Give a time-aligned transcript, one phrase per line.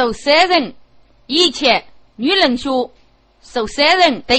[0.00, 0.74] 受三人，
[1.26, 1.84] 一切
[2.16, 2.90] 女人学
[3.42, 4.38] 受三人的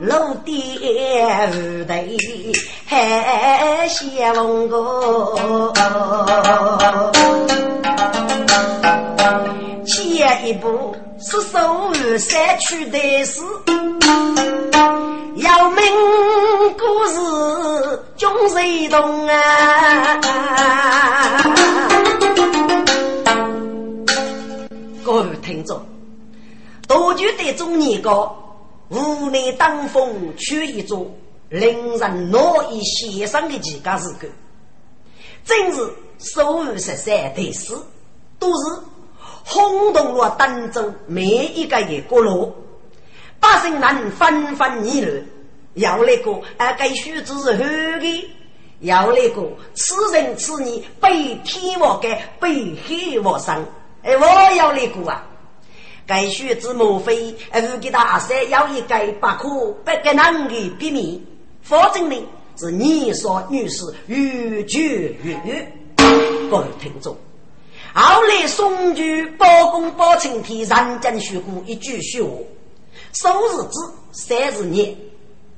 [0.00, 2.18] 老爹儿对
[2.86, 5.72] 还相个，
[9.86, 13.40] 前一步是守山区的事。
[15.36, 15.82] 要命
[16.78, 20.20] 故事终谁懂啊？
[25.04, 25.80] 各位听众，
[26.86, 28.34] 多久的中年高，
[28.88, 31.10] 无奈当风吹一座，
[31.48, 32.42] 令人难
[32.72, 34.26] 以想象的几个事故，
[35.44, 37.74] 正是手无十三的事，
[38.38, 38.80] 都是
[39.44, 42.54] 轰动了当中每一个的角落。
[43.38, 45.26] 百姓们纷纷议论，
[45.74, 47.64] 要那个啊，该须知是后
[48.00, 48.30] 的，
[48.80, 49.42] 要那个
[49.74, 53.64] 此人此女被天我该被黑我生，
[54.02, 55.26] 哎，我要那个啊，
[56.06, 61.26] 该须知莫非呃，给大山要一个不可不给难的秘密，
[61.62, 62.16] 否则呢
[62.56, 65.72] 是你说女士愈绝愈越。
[66.48, 67.16] 各位听众，
[67.92, 72.30] 后来宋举包公包青天，人间虚过一句虚话。
[73.12, 74.94] 数日子，三十年，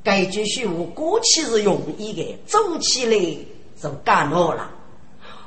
[0.03, 3.37] 该句虚话过去是容易的，做起来
[3.83, 4.71] 就干难了。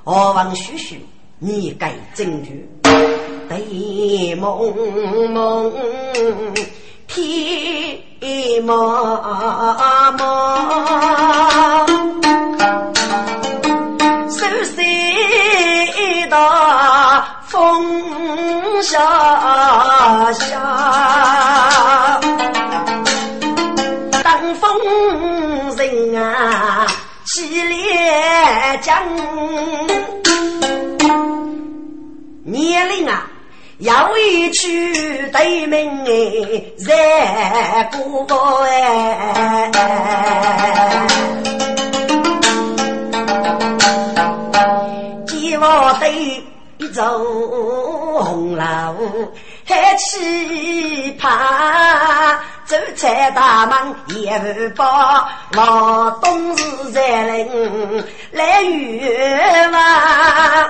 [0.03, 1.03] 何妨叙叙，
[1.39, 2.69] 你该证据。
[3.51, 4.73] 对蒙
[5.33, 5.73] 蒙
[7.05, 8.71] 天茫
[10.17, 10.23] 茫，
[14.29, 20.41] 手谁大风沙下。
[27.25, 29.03] 西连江，
[32.43, 33.29] 年龄啊，
[33.81, 36.11] 要一曲对门哎，
[36.77, 36.93] 热
[37.91, 38.27] 不
[38.63, 39.71] 哎，
[45.25, 46.43] 几我对
[46.77, 47.03] 一座
[48.23, 48.63] 红楼，
[49.71, 52.39] 还期盼。
[52.65, 53.77] 走在大门
[54.21, 54.37] 也
[54.69, 60.69] 不报，老董事在领来远望。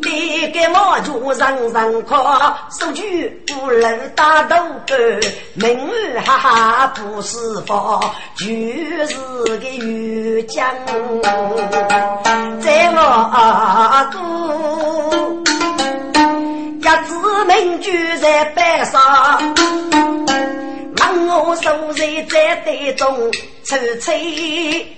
[0.00, 4.56] 别个毛主人人夸，手举五楼大头
[4.86, 4.94] 哥，
[5.54, 7.36] 名儿哈哈不是
[7.66, 8.00] 佛，
[8.36, 8.46] 就
[9.06, 10.64] 是个渔江。
[12.60, 15.49] 在我哥。
[16.80, 18.98] 一字名句在板上，
[20.96, 23.30] 问我守在在队中，
[23.64, 24.18] 出彩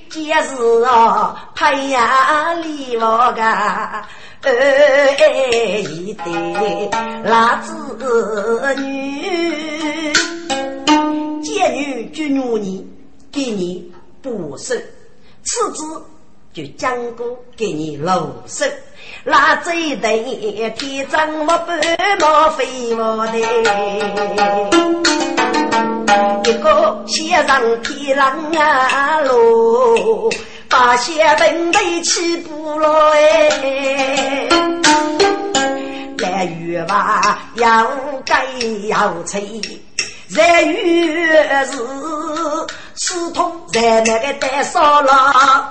[0.08, 4.48] 皆是哦，拍呀里我个二
[5.90, 6.88] 一对
[7.24, 7.74] 辣子
[8.76, 10.12] 女，
[11.42, 12.86] 贱女举女你
[13.32, 13.92] 给你
[14.22, 14.76] 不收，
[15.42, 15.84] 次子
[16.52, 17.26] 就讲过
[17.56, 18.66] 给你露手。
[19.24, 21.80] 那这一对天真我半
[22.20, 23.38] 毛飞毛的，
[26.44, 30.30] 一个先上天狼啊喽，
[30.68, 32.88] 把些本队起不来，
[36.18, 37.86] 来月娃要
[38.26, 38.44] 该
[38.88, 39.40] 要吹，
[40.34, 41.76] 在月是
[42.94, 45.68] 刺痛在那个带烧了，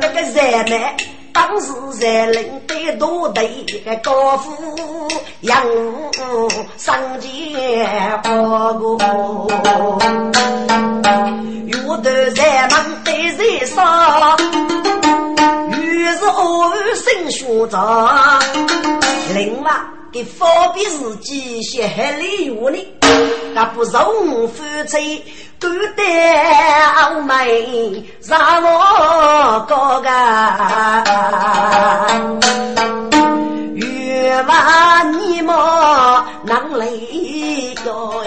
[0.00, 0.96] 那个在那。
[1.30, 4.50] 当时在领队多队个高富
[5.42, 8.98] 杨武上前报过，
[11.66, 14.36] 有的在门对在上，
[15.70, 18.42] 于是偶尔生学长，
[19.32, 19.70] 另外
[20.12, 21.86] 给方便自己写
[22.18, 22.78] 理由呢，
[23.54, 25.22] 那不容夫妻。
[25.60, 25.66] 孤
[25.96, 30.08] 单美让我高个，
[33.74, 38.22] 月望你莫能泪哟，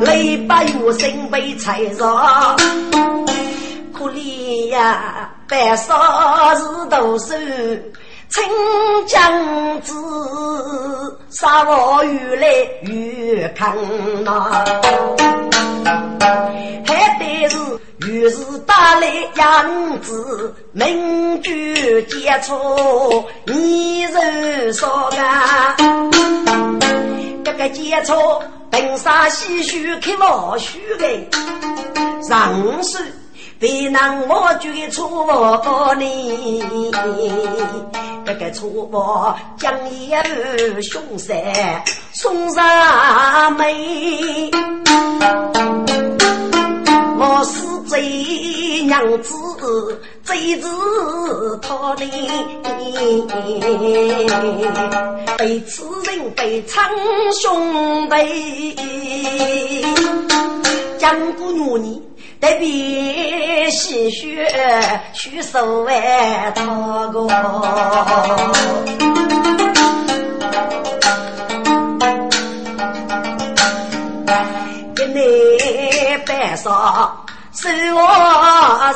[0.00, 2.56] 泪把月心被踩着，
[3.92, 7.34] 可怜呀，白纱是多少。
[8.30, 8.42] 清
[9.06, 9.94] 江子，
[11.30, 12.46] 沙我越来
[12.82, 13.74] 越看
[14.22, 14.64] 呐，
[16.86, 17.56] 还得是
[18.06, 18.36] 越是
[18.66, 25.74] 打来样子，名句接触你人说啊，
[27.42, 28.12] 这个接触
[28.70, 31.06] 本沙唏嘘开毛须的，
[32.22, 33.00] 上水。
[33.60, 36.92] 别让我举出我你，
[38.24, 41.34] 这个粗暴将一儿凶杀
[42.12, 43.66] 送上门，
[47.18, 48.00] 我是贼
[48.84, 49.34] 娘子，
[50.22, 50.68] 贼子
[51.60, 52.08] 讨你，
[55.36, 56.80] 被此人被称
[57.32, 59.84] 兄弟，
[60.96, 62.07] 江姑娘你。
[62.40, 64.46] 得别鲜血
[65.12, 67.26] 去手外讨个，
[74.94, 75.18] 给你
[76.26, 78.00] 摆上手我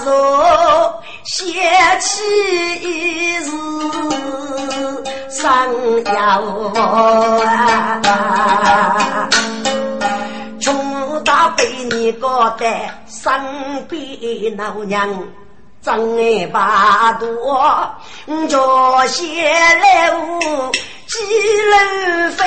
[0.05, 1.43] 手，写
[1.99, 2.23] 起
[2.81, 3.41] 一日
[5.29, 5.43] 上
[6.05, 6.12] 腰
[6.81, 6.88] 啊。
[11.91, 12.67] 你搞得
[13.06, 13.32] 身
[13.88, 15.09] 边老娘
[15.81, 17.26] 真爱八多，
[18.49, 19.23] 脚下
[19.75, 20.41] 来无
[21.06, 21.19] 几
[21.70, 21.75] 路
[22.37, 22.41] 飞，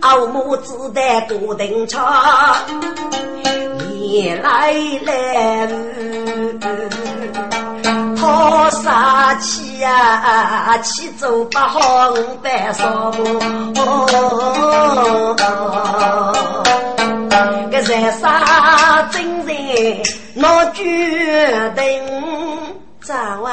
[0.00, 2.56] 傲母子的古定茶，
[3.78, 4.72] 你来
[5.04, 5.10] 了。
[8.20, 13.24] 好杀气呀，气走不好五百少步。
[17.70, 20.02] 个人杀真人，
[20.36, 20.84] 我决
[21.74, 21.82] 定
[23.00, 23.50] 早晚。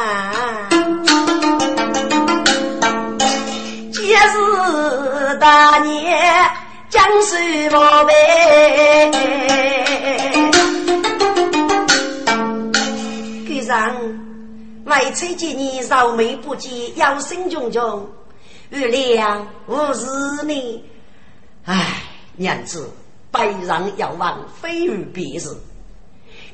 [3.93, 6.49] 今日大年，
[6.89, 9.11] 江水宝贝，
[13.47, 14.26] 给上。
[14.87, 18.05] 为崔见你愁眉不见，忧心忡忡，
[18.69, 20.81] 月亮无是你。
[21.65, 22.01] 唉，
[22.37, 22.89] 娘子，
[23.29, 25.53] 悲上遥望，非与别人。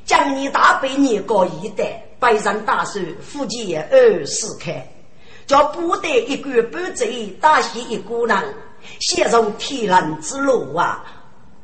[0.03, 4.91] 将你大伯年过一代，背上大手，夫妻二四开，
[5.45, 8.55] 叫部队一个半贼，打死一个人，
[8.99, 11.05] 陷入天人之路啊！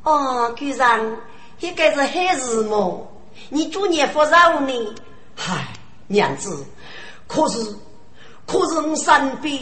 [0.04, 1.18] 哦，局长，
[1.62, 3.12] 应该是好事么？
[3.50, 4.96] 你祝年福寿呢？
[5.36, 5.68] 唉。
[6.10, 6.66] 娘子，
[7.28, 7.60] 可是，
[8.48, 9.58] 可是我身边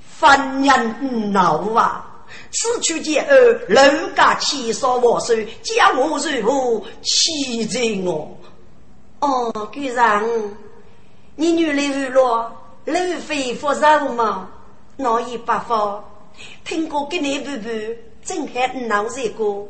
[0.00, 2.04] 凡人恼啊！
[2.52, 3.34] 此去见儿，
[3.68, 8.38] 人家气杀我手，将我如何欺罪我？
[9.20, 10.24] 哦，居然，
[11.34, 12.48] 你女儿日落，
[12.84, 12.94] 路
[13.26, 14.48] 费福寿吗？
[14.96, 16.04] 闹一百方，
[16.64, 17.72] 听过给你婆婆
[18.24, 19.66] 正还闹热歌，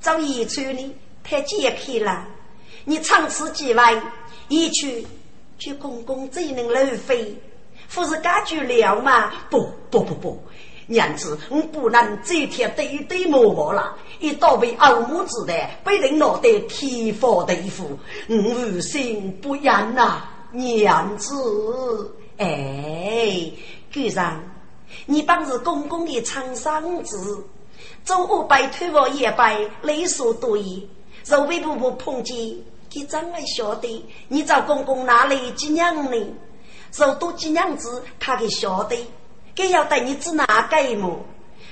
[0.00, 2.26] 早一春呢，太健康了。
[2.84, 3.82] 你长此几位，
[4.48, 5.06] 一去。
[5.58, 7.34] 去公公怎能路费，
[7.92, 9.32] 不是感觉了吗？
[9.50, 10.42] 不不不不，
[10.86, 13.96] 娘子，我不能这天对对摸摸了。
[14.20, 17.84] 一到被二母子的，被人闹得天翻地覆，
[18.28, 20.22] 我无心不忍呐，
[20.52, 22.14] 娘子。
[22.36, 23.50] 哎，
[23.90, 24.40] 居然，
[25.06, 27.44] 你帮着公公的长生子，
[28.04, 30.64] 中午拜托我也拜，理所当然。
[31.26, 32.36] 若为婆婆碰见，
[32.90, 36.26] 给张爱晓得，你找公公哪里几娘呢？
[36.96, 38.96] 若多几娘子，他给晓得，
[39.54, 41.24] 给要带你指哪个么？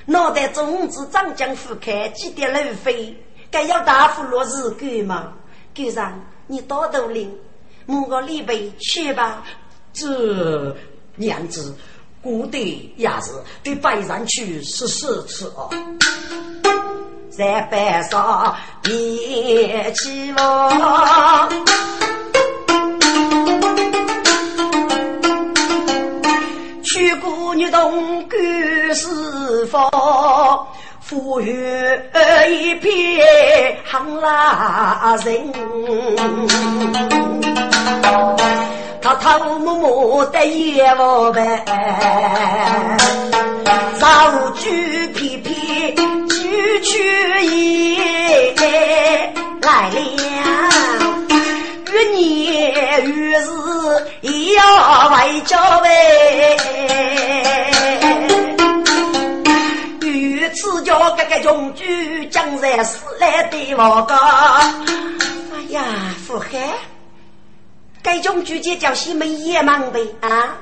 [0.05, 3.17] 脑袋中子长江覆开，几点路飞？
[3.51, 5.33] 该要大夫落日干吗？
[5.75, 7.37] 赶上你多头领，
[7.87, 9.43] 某个礼杯去吧。
[9.93, 10.77] 这
[11.17, 11.75] 娘子，
[12.23, 13.33] 古代也是
[13.63, 15.71] 对拜山去十四次哦。
[17.37, 21.51] 在白上别起望，
[26.83, 28.39] 去姑女动干
[28.95, 30.67] 四方，
[31.03, 31.55] 富裕
[32.49, 35.53] 一片行拉人，
[39.03, 41.63] 他偷摸摸的也不白，
[43.99, 45.46] 造句皮皮。
[46.87, 47.03] 区区
[47.47, 49.99] 也来了，
[51.91, 53.49] 越年越是
[54.55, 56.57] 要外交呗。
[60.03, 65.83] 与此叫这个穷举江山死来的我个，哎呀，
[66.25, 66.49] 富海，
[68.01, 70.57] 该穷举就叫西门也忙呗啊。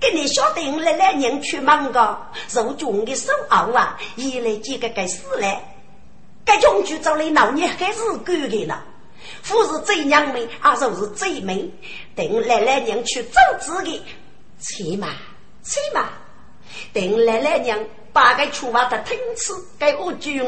[0.00, 2.18] 跟你晓得，我来来年去忙个，
[2.48, 5.58] 受穷的手熬啊，一来几个该死嘞，
[6.44, 8.78] 该穷举找来闹你还是干的呢？
[9.46, 11.70] 不是贼娘们，啊，就是贼们，
[12.14, 14.02] 等来来年去走自己，
[14.60, 15.08] 去嘛
[15.62, 16.08] 去嘛，
[16.92, 20.42] 等来来年把个出娃的听吃，该我军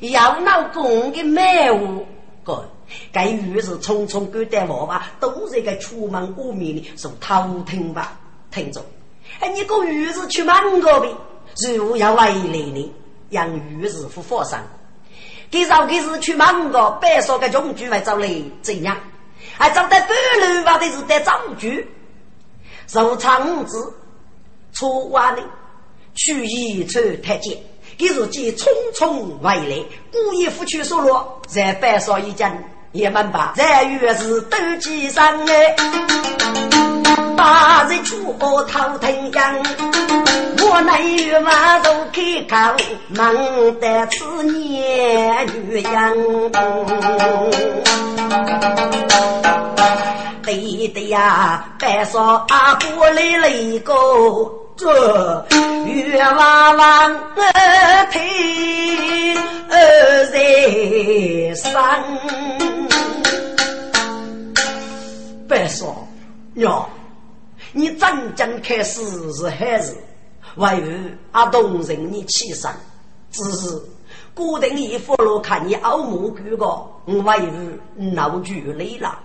[0.00, 2.06] 要闹公的卖物，
[2.42, 2.70] 个
[3.12, 8.18] 该于是匆匆赶带娃娃，都是个出门过面的，说偷听吧。
[8.54, 8.80] 听着，
[9.40, 11.08] 哎，你个女子去忙个呗？
[11.76, 12.92] 如要回来呢，
[13.30, 14.62] 让鱼子付佛上。
[15.50, 18.28] 给少给是去忙个，别说个穷举来找来
[18.62, 18.96] 怎样？
[19.56, 20.08] 还找得半
[20.56, 21.88] 路吧的是得造句，
[22.86, 23.92] 受长子
[24.72, 25.42] 出完的
[26.14, 27.58] 去一车太监，
[27.98, 32.56] 给自己匆匆回来，故意不去说落，在白说一讲。
[32.92, 35.74] 也蛮罢，这月是斗鸡上哎，
[37.36, 39.62] 八日出河头疼痒，
[40.60, 42.56] 我乃与马都开口，
[43.08, 43.34] 忙
[43.80, 46.14] 得此年女样。
[50.42, 53.92] 对的呀，白说阿哥来了一个，
[54.76, 55.46] 这
[55.86, 58.20] 月娃娃儿听
[59.70, 61.72] 儿在生。
[65.48, 66.06] 白说
[66.54, 66.86] 哟，
[67.76, 69.02] 你真正开始
[69.32, 69.96] 是孩子，
[70.54, 70.92] 为何
[71.32, 72.70] 阿东人你起身？
[73.32, 73.82] 只是
[74.32, 76.66] 固定一副路看你傲目举个，
[77.06, 77.56] 为何
[77.96, 79.18] 闹剧累了？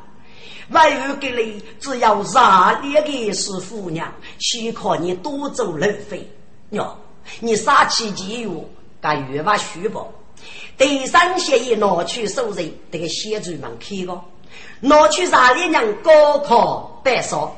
[0.70, 6.28] 为何给你只要热烈的是姑娘，许可你多走路费
[6.72, 6.98] 哟？
[7.40, 8.50] 你杀气极欲，
[9.00, 10.12] 该越把虚报。
[10.76, 14.20] 第三协议拿去受人，这个写主们开个。
[14.80, 17.56] 拿去啥里娘高考白说，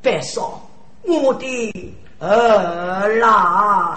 [0.00, 0.60] 别说，
[1.02, 3.96] 我的儿啦，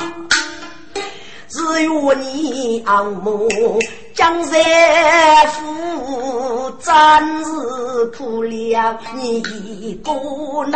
[1.48, 3.48] 只有你阿母
[4.15, 4.60] 江山
[5.50, 7.51] 富，暂时
[8.17, 10.12] 苦了你一个
[10.72, 10.74] 人，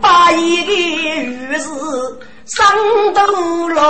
[0.00, 0.72] 把一个
[1.22, 2.66] 日子上
[3.14, 3.80] 头来。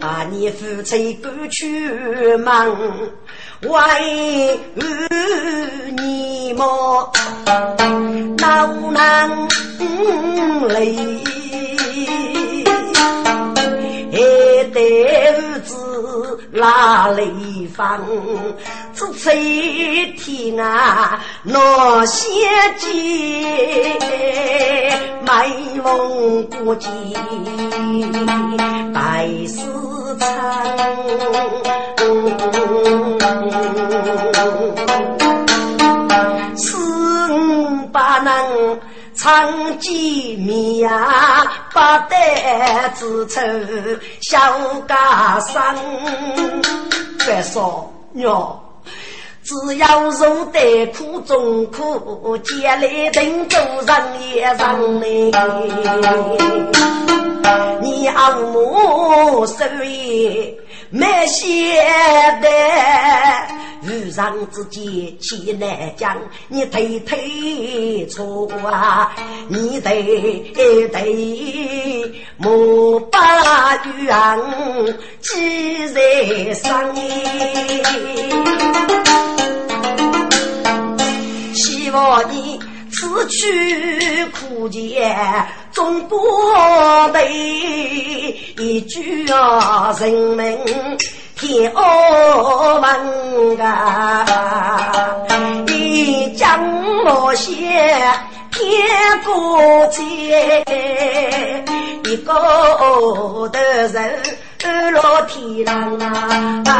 [0.00, 2.76] 把你夫妻赶去忙，
[3.66, 4.60] 为
[5.96, 7.10] 你么
[8.38, 9.48] 恼难
[10.68, 10.96] 泪，
[14.12, 14.16] 还
[14.72, 15.83] 得儿子
[16.54, 17.28] 拉雷
[17.74, 18.00] 放，
[18.94, 22.28] 只吹天啊那些
[22.78, 23.44] 鸡，
[25.26, 25.48] 卖
[25.82, 26.88] 梦过节，
[28.94, 29.60] 白丝。
[36.56, 38.78] 四五八能
[39.24, 41.50] 唱几米呀？
[41.72, 43.40] 八代子丑
[44.20, 44.38] 小
[44.86, 45.74] 家生，
[47.24, 48.60] 别说哟，
[49.42, 53.96] 只要受得苦中苦，艰来等走人
[54.34, 55.06] 也人呢。
[57.80, 60.54] 你阿母手艺
[60.90, 61.82] 没写
[62.42, 62.48] 的，
[63.86, 66.16] 遇上自己气难讲，
[66.48, 69.14] 你推推错啊，
[69.48, 74.38] 你得得莫把冤
[75.20, 76.70] 记在心。
[81.54, 82.58] 希望你
[82.90, 85.14] 此去苦节
[85.72, 86.16] 终不
[87.12, 90.58] 悲，一句啊人民
[91.36, 94.24] 天问啊，
[95.66, 96.60] 一将
[97.04, 97.52] 我写
[98.52, 100.64] 天过节，
[102.04, 102.32] 一个
[103.48, 104.20] 的人
[104.92, 106.70] 落天堂啊。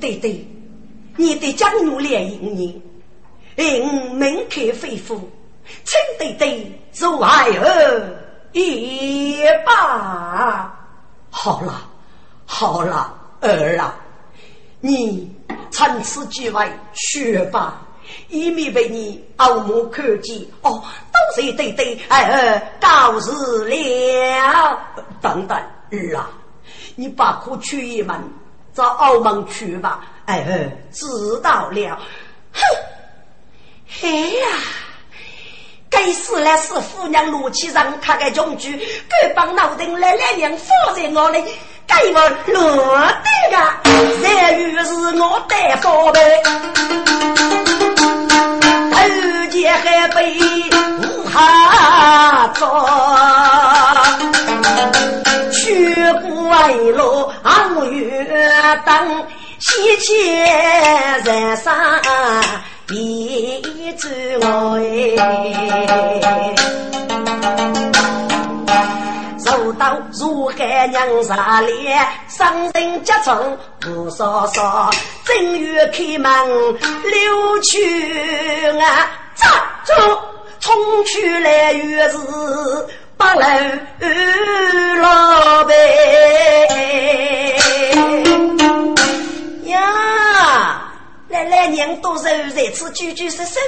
[0.00, 0.44] 对对，
[1.16, 2.82] 你的江奴连营你，
[3.56, 5.20] 应门开肺腑，
[5.84, 8.18] 请对对做爱儿
[8.52, 10.72] 一把。
[11.30, 11.82] 好了
[12.46, 13.94] 好了，儿啊，
[14.80, 15.34] 你
[15.70, 17.80] 趁此机会学吧，
[18.28, 20.46] 以免被你耳目可见。
[20.62, 20.82] 哦，
[21.12, 24.78] 都是对对，哎儿告辞了。
[25.20, 25.56] 等等，
[25.90, 26.30] 儿啊，
[26.94, 28.20] 你把苦去一门。
[28.74, 31.06] 找澳门去吧，哎，知
[31.42, 31.98] 道了。
[32.54, 32.60] 哼，
[33.86, 34.46] 嘿呀，
[35.92, 38.80] 该死了是夫娘怒气上他个将军，
[39.10, 41.44] 该帮老丁来两年放在我里，
[41.86, 43.56] 该我落得个，
[44.22, 44.26] 这
[44.58, 46.42] 于是我的宝贝，
[48.90, 48.96] 头
[49.50, 50.34] 前还被
[51.02, 52.88] 五哈做。
[55.52, 58.26] 去怪路昂月
[58.84, 59.26] 灯，
[59.60, 60.26] 喜气
[61.24, 61.56] 人
[62.88, 65.16] 生一枝哎。
[69.44, 74.90] 受到如海娘杀烈，伤人家中不少少，
[75.24, 76.30] 正月开门
[77.04, 77.78] 溜去
[78.78, 79.50] 啊，站
[79.84, 79.92] 住，
[80.60, 82.88] 冲去来月子。
[83.16, 83.40] 八楼
[85.00, 85.76] 老板
[89.64, 89.78] 呀，
[91.44, 93.62] 奶奶娘多少在此居居生生，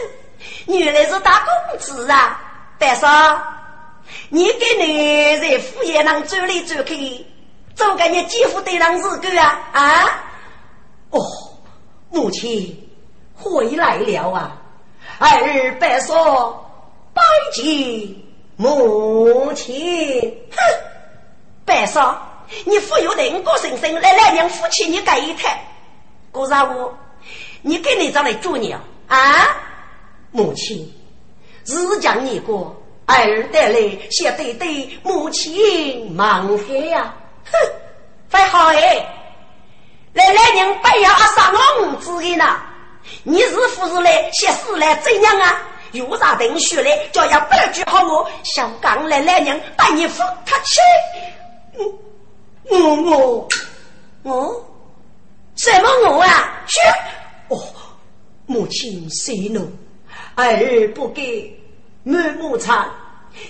[0.66, 2.40] 原来是大公子啊！
[2.78, 3.08] 白少，
[4.28, 7.24] 你给你在府爷郎走来走去，
[7.74, 10.24] 做个你姐夫对郎日狗啊啊！
[11.10, 11.20] 哦，
[12.10, 12.90] 母亲
[13.36, 14.56] 回来了啊！
[15.18, 16.70] 儿白少
[17.12, 18.14] 拜见。
[18.56, 19.74] 母亲，
[20.52, 20.58] 哼！
[21.64, 25.60] 白少，你富有人过生生，来来娘夫妻你改一台，
[26.30, 26.96] 郭啥我，
[27.66, 29.16] 你给你找来做娘啊？
[30.30, 30.92] 母亲，
[31.64, 33.78] 只讲你过，儿带来
[34.10, 37.14] 先对对母亲忙开呀！
[37.50, 37.52] 哼，
[38.28, 39.06] 不好哎！
[40.12, 42.60] 奶奶娘不要阿杀我子的呢，
[43.22, 45.62] 你是不是来写诗来怎样啊？
[45.92, 50.80] 有啥等学来，叫要半句好我，小刚来来人把你扶他去。
[52.68, 53.48] 我我
[54.22, 54.66] 我
[55.56, 56.62] 什么我啊？
[56.66, 56.92] 去哦，
[58.46, 59.70] 母亲息怒，
[60.34, 61.58] 儿不给
[62.02, 62.90] 满目长，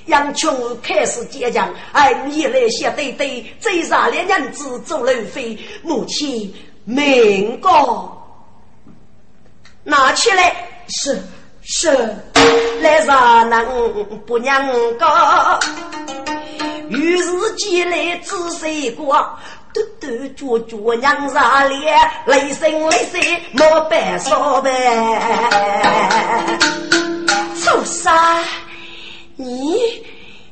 [0.06, 6.54] 杨琼开始坚强，儿一来写对对，追杀两娘子做楼飞，母亲
[6.84, 8.16] 命高，
[9.82, 11.22] 拿起来是。
[11.66, 11.88] 是
[12.82, 13.64] 来啥能
[14.26, 14.62] 不娘
[14.98, 15.58] 高？
[16.90, 19.26] 于是几来仔细过，
[19.74, 23.20] 嘟嘟脚脚娘啥脸，雷声雷声
[23.52, 24.70] 莫白说呗。
[27.60, 28.38] 臭啥？
[29.36, 30.06] 你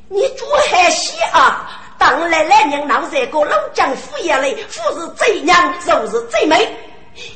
[0.09, 1.79] 你做还细啊？
[1.99, 6.69] 当来来娘闹这个老江府爷嘞，富是最娘，肉是最美。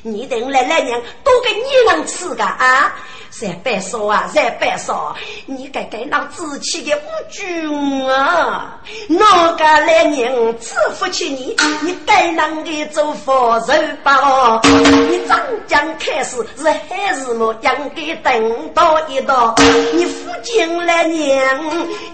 [0.03, 2.96] 你等来来娘多给你能吃个啊？
[3.38, 11.55] 在白说啊，在白说，你该该那志气的无君啊，哪个来人赐福起你？
[11.83, 14.62] 你该啷个做佛人吧？
[14.62, 17.55] 你长江开始是还是么？
[17.61, 19.55] 应该等到一道，
[19.92, 21.38] 你父亲来娘，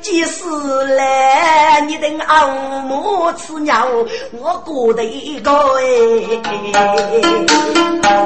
[0.00, 0.44] 即使
[0.96, 3.86] 来你等阿母吃娘，
[4.40, 5.84] 我过得一个哎，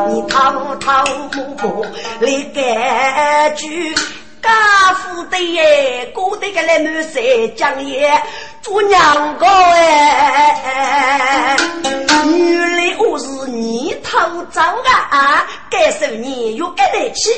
[0.08, 0.38] 你偷
[0.80, 0.90] 偷
[1.34, 1.84] 摸摸
[2.20, 2.30] 来
[2.86, 3.56] 干。
[3.56, 3.94] 句，
[4.42, 4.50] 家
[4.94, 7.20] 父的耶，哥的个来满山
[7.56, 8.22] 江夜
[8.62, 11.56] 做娘个哎，
[12.26, 14.18] 原来我是你头
[14.52, 14.64] 长
[15.10, 17.30] 啊，该受你有一来气，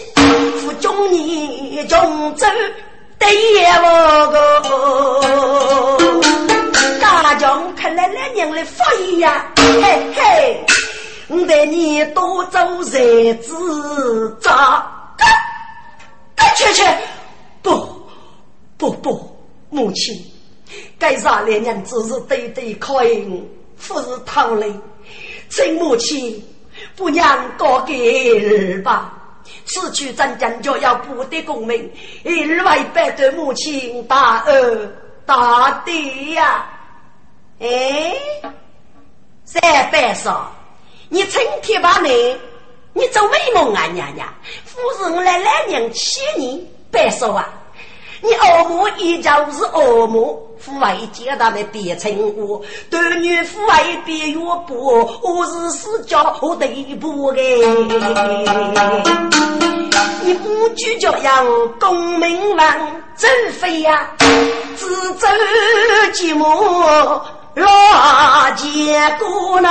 [0.61, 2.47] 负中你中走
[3.19, 3.29] 对
[3.83, 4.63] 我个，
[7.01, 8.85] 家中看来那娘的发
[9.19, 9.73] 呀，嘿
[10.15, 10.61] 嘿，
[11.29, 14.37] 我带你多走日子
[15.19, 15.29] 长。
[16.57, 16.83] 去去，
[17.63, 17.87] 不
[18.77, 19.37] 不不，
[19.71, 20.17] 母亲，
[20.99, 23.49] 该杀烈娘只是对对开恩，
[23.87, 24.75] 不是逃离，
[25.49, 26.43] 请母亲
[26.97, 27.95] 不让高给
[28.41, 29.15] 儿吧。
[29.67, 31.91] 此去咱将就要不得功名，
[32.25, 35.93] 日为百对母亲大恩大德
[36.33, 36.67] 呀！
[37.61, 38.15] 哎，
[39.45, 40.53] 三百少，
[41.09, 42.11] 你成天把门。
[42.95, 44.27] 你做美梦啊，娘娘！
[44.65, 47.49] 夫人我来来娘七年，别说啊！
[48.21, 57.33] 你恶魔依旧是恶魔，父为见到的别称我，对女父为别约不，我是死家和对不。
[60.23, 61.47] 你不拘教养，
[61.79, 64.11] 功名望真飞呀，
[64.77, 65.29] 自走
[66.13, 67.23] 寂寞
[67.55, 69.69] 落结果呢？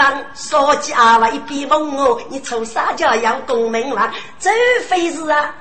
[0.00, 4.10] 王，说家为比梦哦，你从啥叫要功名王？
[4.38, 4.50] 这
[4.88, 5.54] 非是啊，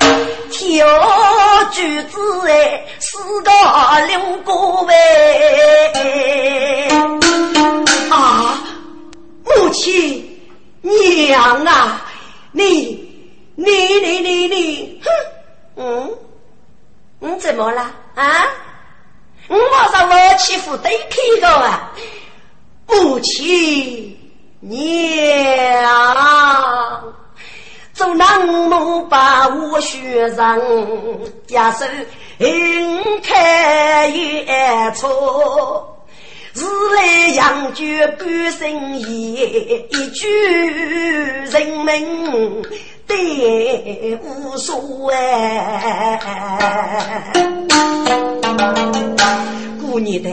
[0.50, 0.88] 挑
[1.72, 3.52] 举子哎，四个
[4.08, 6.88] 六个呗
[8.10, 8.58] 啊！
[9.44, 10.40] 母亲
[10.82, 12.02] 娘啊，
[12.54, 13.06] 你
[13.56, 15.12] 你你你你，哼，
[15.76, 16.18] 嗯，
[17.20, 17.82] 你怎么了
[18.16, 18.48] 啊？
[19.50, 21.92] 我说我欺负对皮个啊！
[22.88, 24.18] 母亲
[24.62, 25.84] 娘，
[27.94, 30.60] 做南母把我学上，
[31.48, 31.86] 家手
[32.40, 36.06] 应开也错，
[36.54, 39.08] 日来养绝半生言，
[39.92, 40.28] 一句
[41.46, 42.62] 人命
[43.08, 46.20] 得无数哎，
[49.82, 50.30] 过年的。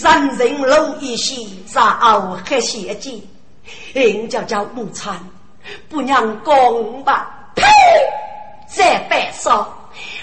[0.00, 3.26] 人人露一喜，杀傲黑血迹，
[3.92, 5.18] 人叫叫午餐，
[5.88, 7.28] 不让讲吧？
[7.54, 7.64] 呸！
[8.68, 9.66] 再白说，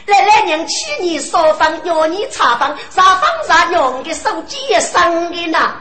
[0.06, 5.74] 来来娘七年烧饭，要你查房，查房查娘的手机也生的呐！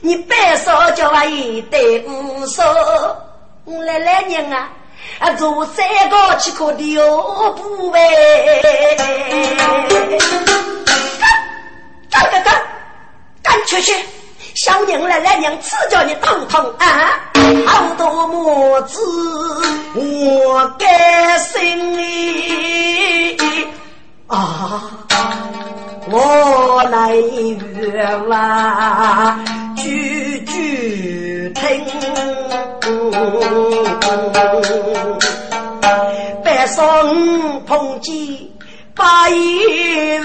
[0.00, 2.62] 你白说叫我一对无说，
[3.86, 4.70] 来来娘啊，
[5.18, 8.00] 啊做三个七颗的哦不喂，
[12.10, 12.62] 干干干！
[13.42, 13.94] 干出去！
[14.54, 17.10] 小娘来来娘，只叫你头痛啊！
[17.66, 19.00] 好多母子
[19.94, 23.36] 我该心里
[24.28, 24.90] 啊！
[26.08, 31.84] 我来愿望句句听，
[36.44, 38.14] 白霜碰见
[38.94, 40.20] 白衣。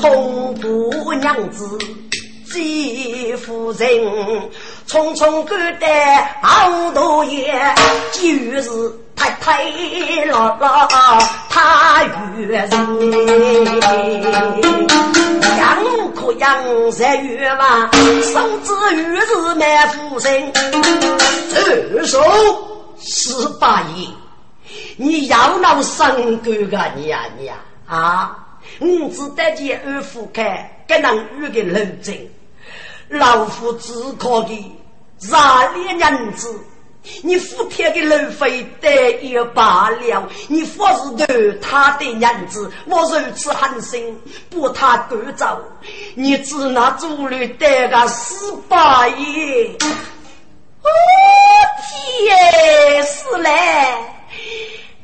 [0.00, 0.45] 空
[1.26, 1.76] 娘子
[2.52, 3.88] 接夫人，
[4.86, 5.86] 匆匆赶得
[6.40, 7.52] 好多夜，
[8.12, 8.20] 就
[8.62, 8.70] 是
[9.16, 9.64] 太太
[10.28, 10.86] 姥姥
[11.50, 12.04] 他
[12.36, 12.70] 月人，
[15.58, 17.90] 养可养在月嘛，
[18.22, 20.52] 手指月是满夫人。
[21.56, 22.20] 二叔
[23.00, 24.06] 十八爷，
[24.96, 27.54] 你要闹生狗个你呀你呀
[27.88, 28.45] 啊！
[28.78, 32.14] 我只得见二夫开，给能遇个楼正，
[33.08, 34.76] 老夫只可的
[35.18, 36.60] 杀脸人子，
[37.22, 45.58] 你付贴的路费得也罢了，你或是头他的娘子，我如此狠心，把他赶走，
[46.14, 49.76] 你只拿主律得个死八爷。
[50.82, 50.88] 哦
[51.88, 53.50] 天，是嘞。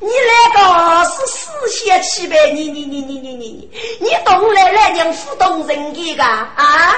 [0.03, 2.51] 你那个是死血气呗？
[2.51, 6.93] 你你你你你你你，你东来来娘不懂人的个啊？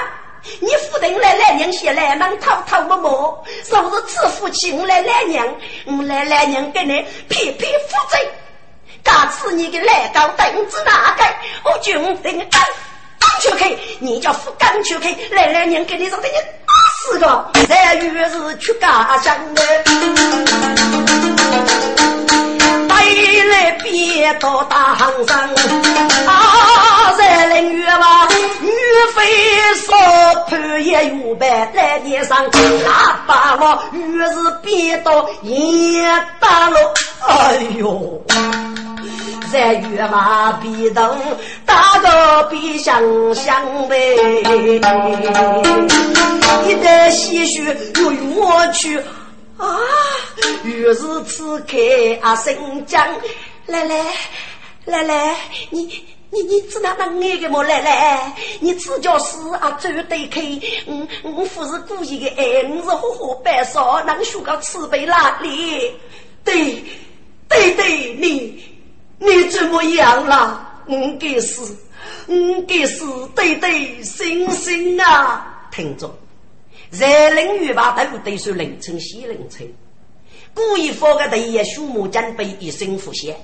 [0.58, 5.46] 你不懂来来娘些来忙偷偷摸摸，是不是自负起我来来娘？
[5.84, 8.18] 我来来娘给你皮皮负责，
[9.04, 11.22] 假次你的来高凳子哪个？
[11.70, 16.34] 我军人干干出去，你叫不干出去，来来娘给你说的你
[16.66, 19.62] 打死个，再越是去家乡的。
[23.50, 25.38] 来别到大行上，
[26.26, 28.28] 啊，在人月吧，
[28.60, 28.68] 女
[29.14, 29.22] 飞
[29.86, 29.94] 少
[30.48, 32.36] 判也有白来年上，
[32.84, 36.02] 那把我越是变到也
[36.40, 36.94] 大了，
[37.26, 38.22] 哎呦！
[39.52, 41.16] 在月马比灯，
[41.64, 43.00] 打个比相
[43.34, 43.96] 相呗。
[46.66, 47.62] 一代唏嘘
[47.94, 49.00] 又远去
[49.58, 49.66] 啊！
[50.64, 51.76] 于是此刻
[52.20, 53.06] 阿，新疆
[53.66, 54.04] 奶奶，
[54.84, 55.36] 奶奶，
[55.70, 55.84] 你
[56.30, 58.36] 你你只哪能爱个么奶奶？
[58.60, 60.40] 你只叫死啊，走对开，
[60.86, 65.94] 嗯，我不是故意的，哎，我是活活白烧，能学个慈悲哪里？
[66.44, 66.84] 对
[67.48, 68.62] 对对，你。
[69.18, 70.82] 你怎么样了？
[70.86, 71.62] 我给是，
[72.26, 73.02] 我给是
[73.34, 75.66] 对对星星啊！
[75.72, 76.14] 听着，
[76.90, 79.66] 在林雨吧，都对说凌晨西凌晨，
[80.54, 83.36] 故意放个第一树木将被一身腐血，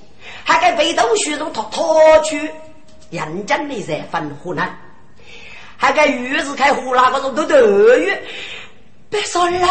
[0.43, 2.49] 还给被动学生拖拖去，
[3.09, 4.75] 认真的在分湖南，
[5.77, 8.11] 还给鱼子开湖那个种都得鱼。
[9.09, 9.69] 别说啦，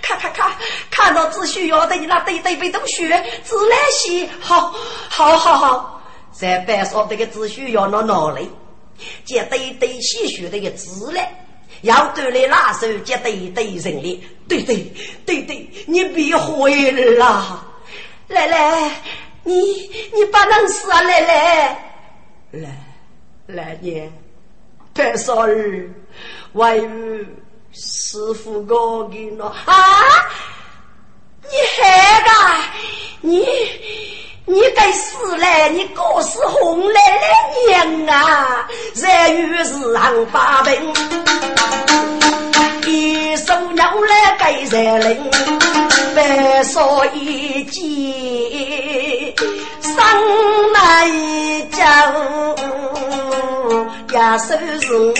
[0.00, 0.50] 看看看，
[0.90, 3.08] 看到只需要的你那堆堆被动学，
[3.42, 4.72] 自来些，好，
[5.10, 6.02] 好，好，好。
[6.32, 8.48] 在别说这个只需要那脑里，
[9.26, 11.44] 接堆堆细学的个字来，
[11.82, 14.76] 要对来拉手接对对人力，对对
[15.24, 17.64] 对对，你别回了，
[18.28, 18.90] 奶奶，
[19.44, 19.54] 你
[20.12, 21.92] 你不能死啊，奶奶
[22.50, 22.76] 来
[23.46, 24.12] 来年，
[24.92, 25.90] 别说儿，
[26.52, 27.26] 外语。
[27.72, 29.74] 师傅哥给了啊！
[31.40, 32.30] 你害个
[33.20, 33.46] 你
[34.50, 35.68] 你该死了！
[35.70, 37.26] 你哥是红来的
[37.68, 38.66] 娘啊！
[38.96, 40.92] 人与是行八病，
[42.84, 45.30] 一手鸟来给人领，
[46.16, 47.80] 白说一件，
[49.80, 49.94] 生
[50.72, 50.76] 来
[51.70, 51.78] 叫。
[54.18, 55.14] 呀，手是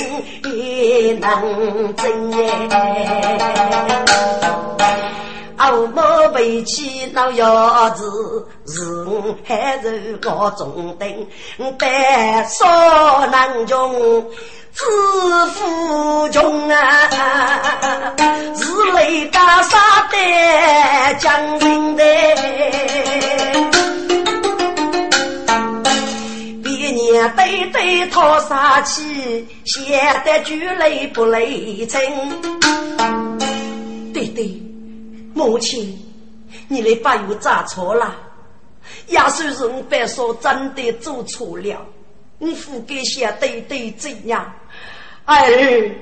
[0.50, 2.76] 也能挣哎！
[5.68, 8.04] 我莫背起那腰子，
[8.66, 11.26] 是我还是我中等，
[11.78, 14.24] 白少难穷，
[14.72, 17.10] 自负穷啊！
[18.56, 19.78] 是雷家杀
[20.10, 22.04] 的将军的。
[27.36, 32.00] 对对，讨杀气，显得巨累不累真。
[34.12, 34.50] 对对，
[35.34, 35.98] 母亲，
[36.68, 38.14] 你的把又咋错了？
[39.06, 41.86] 也算是我白说真的做错了，
[42.38, 44.52] 我不该写对对怎样？
[45.26, 45.94] 儿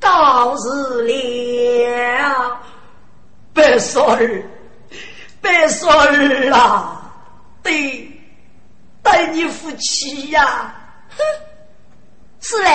[0.00, 2.60] 告辞了，
[3.52, 4.44] 白说儿，
[5.40, 7.12] 白说儿啊，
[7.62, 8.12] 对。
[9.02, 10.74] 待你夫妻呀，
[11.16, 11.22] 哼！
[12.40, 12.70] 是嘞，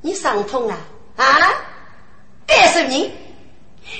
[0.00, 0.76] 你伤痛啊
[1.14, 1.24] 啊！
[2.44, 3.12] 别说你，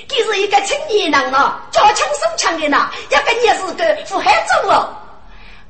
[0.09, 4.89] 你是一个青年人了，交枪手枪的呢，要跟你是个负害者哦。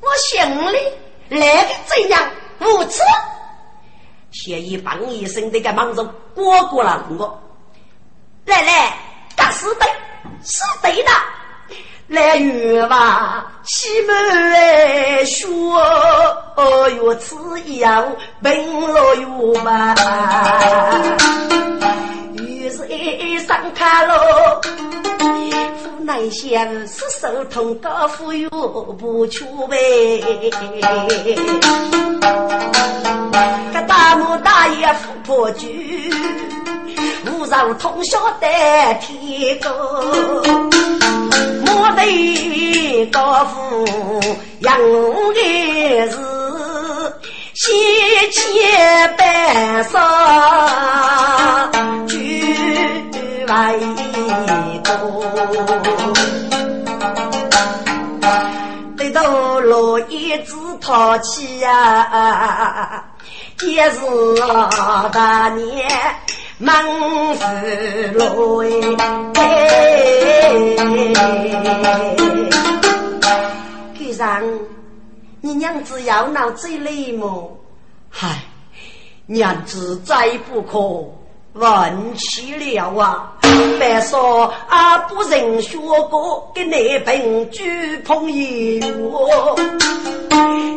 [0.02, 0.78] 我心里
[1.30, 3.02] 来怎样无耻？
[4.32, 7.42] 谢一帮医生这个忙着过过了我，
[8.46, 8.98] 来来，
[9.36, 9.88] 干是对，
[10.44, 11.12] 是对的。
[12.08, 15.80] 来月娃，西门说，
[16.98, 19.96] 哟，此样本落月嘛，
[22.34, 24.60] 于是一上卡喽，
[25.78, 26.50] 府内乡
[26.88, 30.20] 是手痛高富有不缺呗，
[33.72, 36.12] 个大木大爷富婆居。
[37.28, 38.48] 无上通宵得
[39.02, 39.70] 天高，
[41.64, 43.86] 莫得高富
[44.62, 46.18] 养儿子，
[47.54, 47.72] 先
[48.32, 50.00] 千百少。
[53.44, 53.78] 举外
[54.86, 55.22] 公，
[58.96, 63.04] 得到落叶子淘气呀，
[63.62, 64.00] 也是
[65.12, 65.86] 大年。
[66.60, 66.86] 满
[67.36, 68.96] 是泪，
[73.98, 74.42] 给上
[75.42, 77.58] 你娘子要闹最累么？
[78.10, 78.44] 嗨，
[79.26, 80.80] 娘子再不可
[81.54, 83.34] 问起了啊！
[83.80, 85.78] 别说阿不认学
[86.10, 89.56] 过，跟那本举朋友，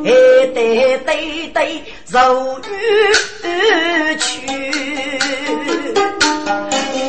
[0.05, 0.13] 哎
[0.55, 4.47] 对对对，肉欲去，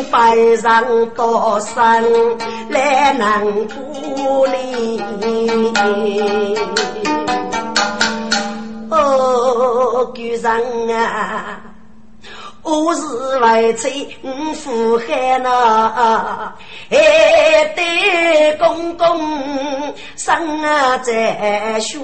[0.09, 2.01] 拜上多山
[2.69, 5.01] 来难不离。
[8.89, 11.59] 哦，举人啊！
[12.69, 13.01] 我是
[13.39, 16.53] 为妻五福海呐，
[16.89, 16.97] 还
[17.77, 21.97] 得公公生啊在学。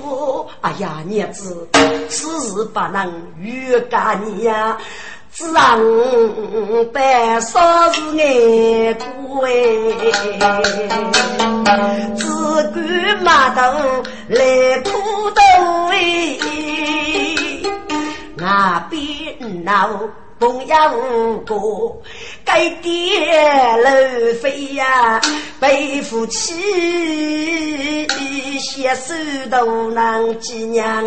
[0.61, 1.67] 哎呀，娘子，
[2.07, 4.77] 此事不能冤家你呀。
[5.33, 5.79] 只让
[6.93, 9.51] 白少是爱过哎，
[12.15, 12.23] 只
[12.71, 13.61] 管码头
[14.29, 14.91] 来铺
[15.31, 15.41] 头
[15.91, 16.37] 哎，
[18.37, 19.89] 那边闹。
[20.43, 22.01] 风也无过，
[22.43, 23.31] 该爹
[23.77, 25.21] 楼飞呀，
[25.57, 26.53] 背负起
[28.59, 29.13] 携手
[29.49, 31.01] 都能几娘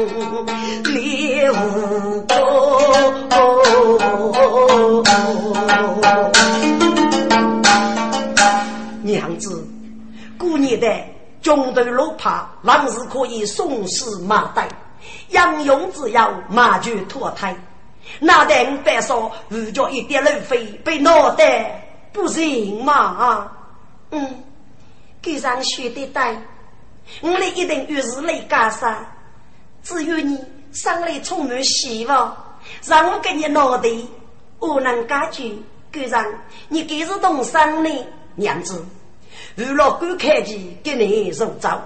[0.84, 2.34] 烈无过。
[9.02, 9.68] 娘子，
[10.38, 10.90] 过年的
[11.42, 14.66] 中头落帕，郎是可以送死马袋，
[15.32, 17.54] 养用只要马具脱胎。
[18.20, 23.50] 那等白说，如叫一点路费被脑袋不行嘛？
[24.10, 24.44] 嗯，
[25.20, 26.40] 给上学的带，
[27.20, 29.06] 我们一定与日来干啥？
[29.82, 30.38] 只有你
[30.72, 32.36] 生来充满希望，
[32.84, 33.88] 让我给你脑袋，
[34.58, 35.52] 我能感觉。
[35.92, 36.22] 给上
[36.68, 37.90] 你给是动生的
[38.34, 38.84] 娘子，
[39.54, 41.80] 娱乐观看机给你入招，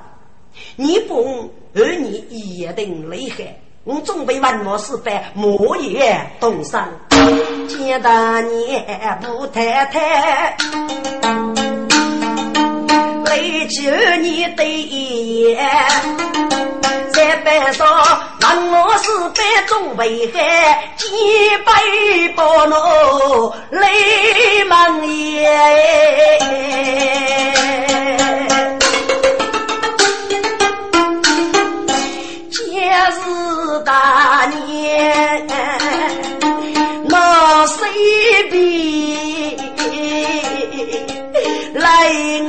[0.74, 3.56] 你不而你一定厉害。
[3.84, 6.86] 我准备文墨师范，莫言东山，
[7.66, 10.54] 见大年不太太，
[13.24, 13.38] 来
[13.70, 13.90] 求
[14.20, 15.66] 你对眼，
[17.10, 17.88] 在班上
[18.42, 21.06] 文墨师范中为害，几
[21.64, 21.72] 百
[22.36, 23.88] 包奴来
[24.68, 26.69] 忙耶。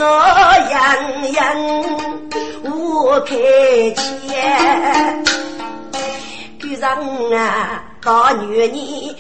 [0.03, 0.07] 我
[0.71, 1.39] 洋洋
[2.63, 3.35] 我开
[3.93, 5.23] 钱，
[6.59, 6.97] 局长
[7.31, 7.83] 啊！
[8.03, 9.15] 大女人一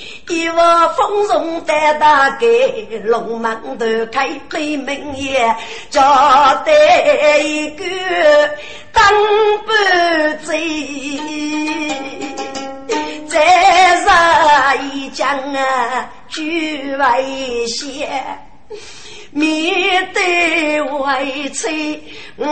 [0.49, 5.55] 窝丰容的大给龙门头开对门也
[5.91, 6.01] 叫
[6.65, 6.73] 得
[7.43, 7.85] 一个
[8.91, 9.03] 当
[9.67, 9.71] 不
[10.43, 10.51] 走，
[13.27, 17.23] 再杀一将啊，举外
[17.67, 18.09] 险。
[19.33, 22.03] 面对外妻
[22.37, 22.45] 五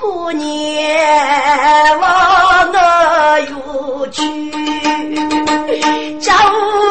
[0.00, 4.20] 过年，往我又去，
[6.18, 6.34] 叫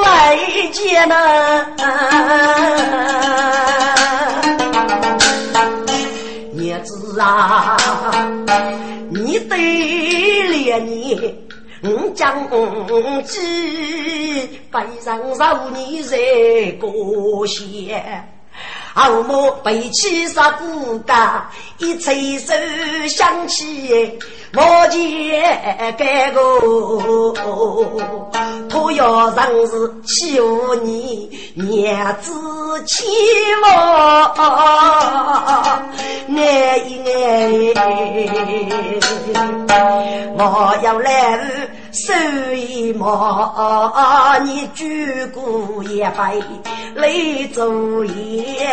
[0.01, 0.38] 外
[0.71, 1.67] 见呐，
[6.53, 7.75] 娘子啊，
[9.10, 9.58] 你对
[10.47, 11.36] 了你，
[11.84, 12.47] 我将
[13.25, 13.41] 计
[14.71, 16.17] 背上少年在
[16.79, 17.62] 故乡。
[18.95, 22.53] 后母背起杀骨架，一垂手
[23.10, 24.17] 想起
[24.53, 27.36] 我前干过，
[28.69, 32.31] 他要让是欺负你娘子
[32.86, 33.03] 欺
[33.62, 33.67] 我
[36.38, 36.89] 爱一
[39.67, 39.73] 爱，
[40.38, 40.39] 我
[40.84, 41.10] 要来。
[41.95, 42.13] 手
[42.53, 46.43] 一摸，你举过一杯
[46.93, 47.08] 来
[47.53, 48.67] 作业。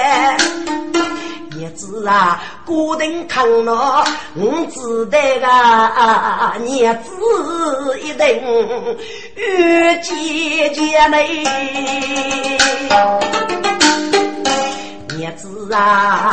[1.56, 4.04] 叶子啊，孤灯看了，
[4.35, 5.46] 我只得个
[6.66, 7.12] 叶子
[8.02, 8.42] 一定
[9.37, 11.44] 遇姐姐嘞。
[15.16, 16.28] 叶子啊，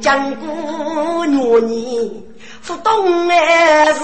[0.00, 2.26] 讲过女你
[2.66, 3.34] 不懂的
[3.94, 4.02] 事。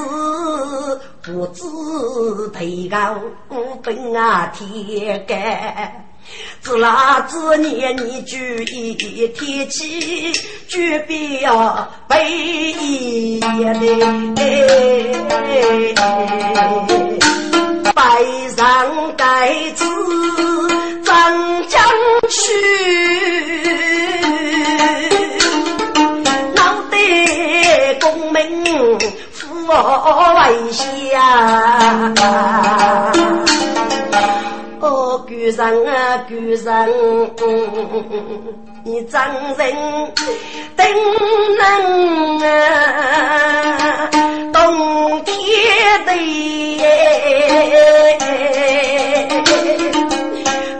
[1.28, 1.62] 不知
[2.54, 2.58] 头
[2.90, 3.20] 高
[3.82, 6.06] 本啊，天干，
[6.62, 8.94] 自那子年你举一
[9.28, 10.32] 天气，
[10.68, 12.30] 举笔要背
[12.80, 13.46] 一的，
[17.94, 18.00] 背
[18.56, 19.84] 上盖子
[21.04, 21.78] 张将
[22.30, 22.38] 去，
[26.54, 26.96] 脑袋
[28.00, 28.98] 功名。
[29.70, 29.74] 我
[30.34, 30.82] 为下，
[34.80, 36.66] 哦，古人啊，古人，
[38.82, 39.20] 你真
[39.58, 39.60] 人
[40.74, 40.80] 定
[41.58, 44.08] 能啊，
[44.54, 44.56] 冬
[45.24, 45.36] 天
[46.06, 46.10] 的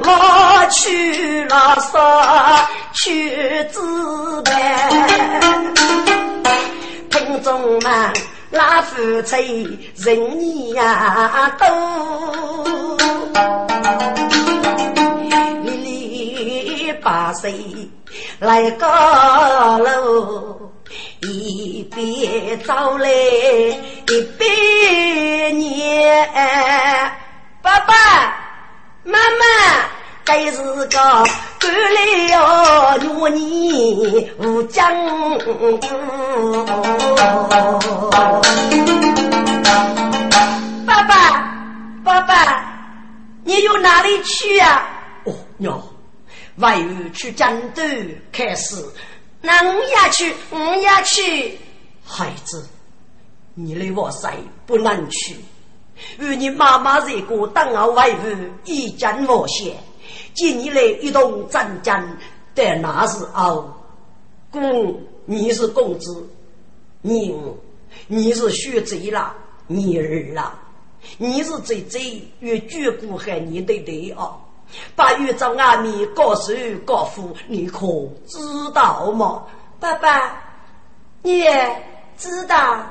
[0.02, 2.66] 我去了啥？
[2.94, 3.04] 去
[3.70, 4.50] 自白，
[7.10, 7.48] 听众
[7.82, 8.12] 们。
[8.50, 11.66] 拉夫妻人你呀多，
[15.62, 17.54] 里里八岁
[18.38, 18.88] 来高
[19.78, 20.72] 楼，
[21.20, 26.32] 一边走来一边念，
[27.60, 27.94] 爸爸
[29.04, 29.57] 妈妈。
[30.28, 31.24] 该是个干了
[33.14, 34.94] 我你无疆。
[40.84, 41.50] 爸爸，
[42.04, 42.62] 爸爸，
[43.42, 44.86] 你有哪里去啊？
[45.24, 45.82] 哦，娘。
[46.56, 47.82] 外语去战斗
[48.30, 48.84] 开始，
[49.40, 51.58] 那我也去，我也去。
[52.04, 52.68] 孩子，
[53.54, 54.34] 你的我塞
[54.66, 55.36] 不能去，
[56.18, 59.74] 与你妈妈这个当儿外语一战无险，
[60.38, 62.16] 今你来一同战争，
[62.54, 63.74] 但那是哦，
[64.52, 66.24] 公你是公子，
[67.02, 67.36] 你
[68.06, 69.34] 你是学贼了，
[69.66, 70.56] 你儿了，
[71.16, 74.36] 你是贼贼越绝骨害你对对啊。
[74.94, 76.52] 把玉照阿弥告诉
[76.86, 77.86] 告父，你可
[78.28, 78.38] 知
[78.72, 79.42] 道吗？
[79.80, 80.40] 爸爸，
[81.22, 81.82] 你也
[82.16, 82.86] 知道。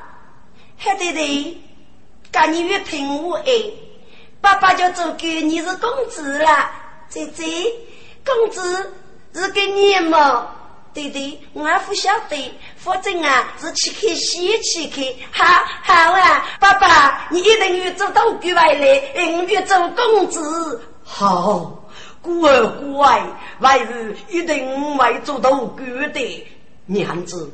[0.77, 1.61] 黑弟弟，
[2.29, 3.51] 赶你越听我哎，
[4.41, 6.49] 爸爸就做给你是公子了。
[7.09, 7.45] 姐姐，
[8.25, 8.93] 公子
[9.33, 10.47] 是给你吗？
[10.93, 15.05] 弟弟，我不晓得，反正啊是去看戏去看。
[15.31, 15.45] 好
[15.83, 20.81] 好啊，爸爸，你一定要做到给外来，我要做公子。
[21.03, 21.83] 好，
[22.21, 23.23] 孤儿孤爱，
[23.59, 26.47] 外日一定会做到 good 的。
[26.87, 27.53] 娘子，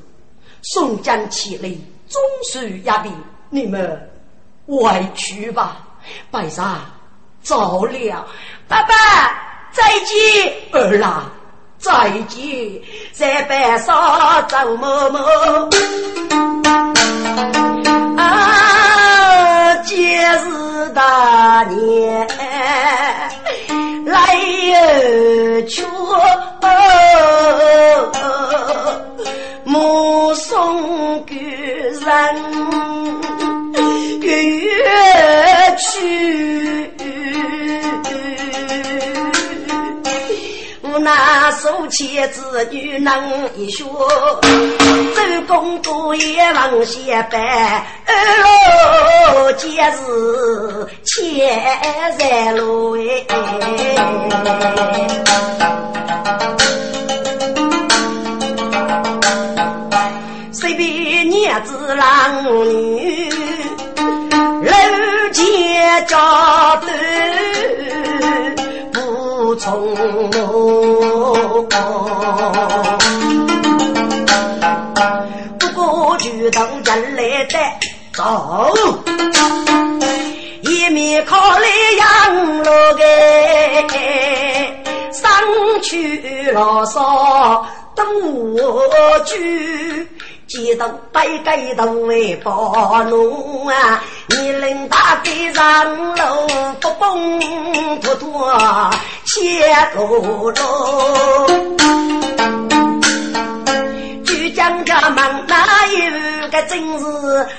[0.62, 1.70] 宋江起来，
[2.10, 3.12] 终须压地，
[3.50, 4.10] 你们
[4.68, 5.86] 外去吧。
[6.32, 6.80] 白沙
[7.44, 8.26] 走了，
[8.68, 8.96] 爸爸
[9.72, 11.26] 再见，儿啦
[11.78, 12.82] 再见，
[13.12, 15.70] 在白沙走么么。
[18.18, 22.28] 啊，节日大年。
[24.06, 24.36] 来
[25.68, 25.84] 去，
[29.64, 32.93] 目送故人
[41.60, 43.14] 手牵子女能
[43.56, 47.42] 一学，周公多也望些办，
[48.06, 48.14] 二
[49.44, 51.62] 老皆是千
[52.18, 53.02] 在路哎。
[60.52, 63.30] 随便娘子郎女，
[64.64, 64.74] 楼
[65.32, 66.88] 前家头。
[69.56, 69.94] 从
[75.60, 77.60] 不过举头人来的
[78.12, 78.74] 走，
[80.62, 81.68] 一面靠来
[82.00, 83.04] 养老的，
[85.12, 85.30] 上
[85.84, 87.64] 去老少
[87.96, 88.04] 等
[88.56, 90.08] 我去。
[90.54, 96.48] 街道摆街道为保奴啊，你能打给上路
[96.80, 97.40] 不崩
[98.00, 98.92] 脱脱
[99.26, 100.56] 切路路，
[104.24, 107.04] 就将家门哪有个真是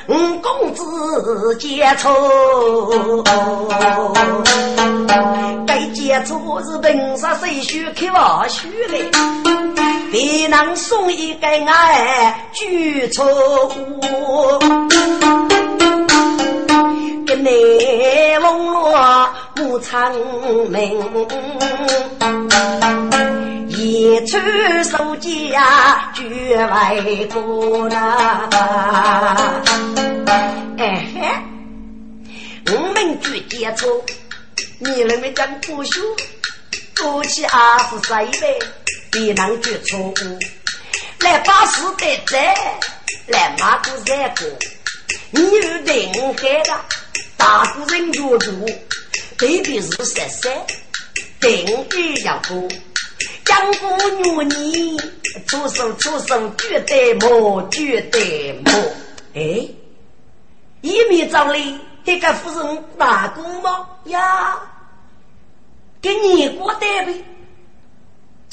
[0.06, 3.24] 五公子接触？
[5.66, 9.10] 该接触是本杀谁须开话须嘞？
[10.14, 14.60] 你能送一个爱举错我
[17.26, 20.94] 跟夜梦罗不成眠
[23.70, 24.38] 一出
[24.84, 26.94] 手机呀绝外
[27.32, 29.60] 观啊
[30.78, 31.28] 嘿
[32.66, 33.90] 我们举接错
[34.78, 36.00] 你那么讲不休
[36.94, 38.83] 夫妻二十载呗
[39.14, 40.14] 别能觉错误，
[41.20, 42.52] 来把事得在，
[43.28, 44.44] 来马都在过。
[45.30, 46.80] 你有定海的，
[47.36, 48.66] 大古人觉住，
[49.38, 50.52] 对比是十三，
[51.40, 52.68] 定海要过。
[53.44, 55.00] 江湖女你
[55.46, 58.72] 出手出手绝对莫绝对莫。
[59.34, 59.64] 哎，
[60.80, 63.88] 一米长里这个夫人大姑吗？
[64.06, 64.58] 呀，
[66.02, 67.24] 给你过得呗。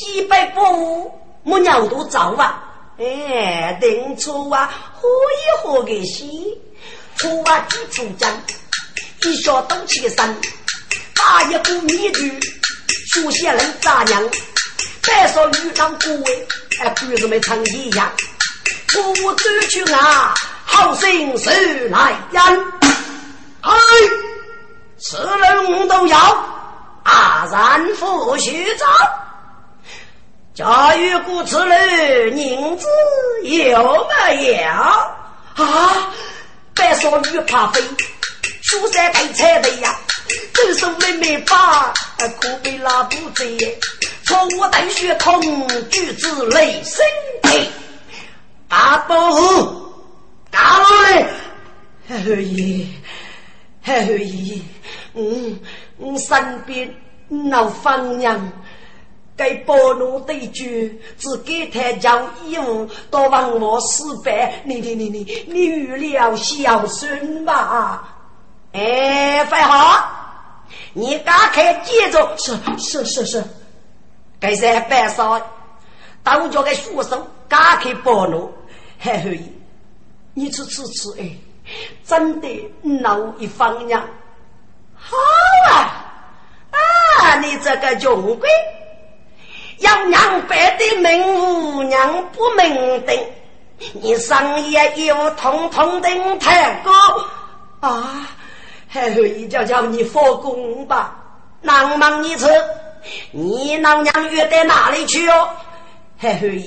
[0.02, 2.64] 几百步，木娘都走啊！
[2.98, 6.60] 哎，等初啊，喝一喝个西，
[7.18, 8.28] 出啊几出江，
[9.24, 10.38] 一下动起身，
[11.14, 12.20] 打一股米酒，
[13.14, 14.28] 书写人咋样？
[15.04, 16.48] 再说遇上各位，
[16.80, 18.12] 哎，鬼子们唱一样，
[19.24, 20.34] 我走去啊，
[20.66, 22.42] 好心事来人，
[23.62, 23.72] 哎，
[24.98, 26.18] 此人，此人，此人，
[27.96, 28.68] 此人，此人，
[30.54, 32.86] 家有故此女，宁子
[33.44, 34.68] 有没有？
[35.64, 36.12] 啊！
[36.76, 37.82] 白少女怕飞，
[38.62, 39.98] 书山被踩的呀，
[40.54, 41.94] 走手妹妹把，
[42.42, 43.46] 可被拉不走。
[44.26, 45.42] 错我带血统，
[45.90, 47.06] 举止雷声
[47.44, 47.70] 地，
[48.68, 49.92] 大伯，
[50.50, 51.26] 大老嘞，
[52.10, 52.86] 二爷，
[53.86, 54.62] 二爷，
[55.14, 55.58] 嗯，
[55.98, 56.94] 我身边
[57.50, 58.52] 老方娘。
[59.42, 60.88] 该暴怒对决，
[61.18, 64.62] 只给他讲义务，多帮我失败。
[64.66, 68.08] 你你你你你预了孝顺吧？
[68.74, 72.38] 哎，范好，你赶快接着。
[72.38, 73.44] 是是是是，
[74.40, 75.42] 该在白少，
[76.22, 78.54] 当家的学生赶快暴怒。
[79.00, 79.42] 嘿嘿，
[80.36, 81.36] 你吃吃吃哎，
[82.06, 84.06] 真的闹一方呀。
[84.94, 85.18] 好
[85.72, 86.06] 啊
[86.70, 88.48] 啊，你这个穷鬼！
[89.82, 93.20] 要娘白的命，无娘不明定。
[93.94, 96.10] 你上夜又通通的
[96.40, 96.92] 太高
[97.80, 98.30] 啊！
[98.88, 101.16] 还有一叫叫你佛功吧，
[101.62, 102.46] 难忙你吃，
[103.32, 105.50] 你老娘约到哪里去哦？
[106.18, 106.62] 还有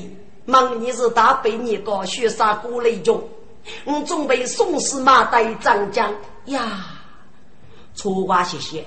[0.44, 3.22] 忙你是大北你个雪杀过雷中，
[3.84, 6.12] 我准备送死马带长江
[6.46, 6.86] 呀！
[7.94, 8.84] 错话谢谢。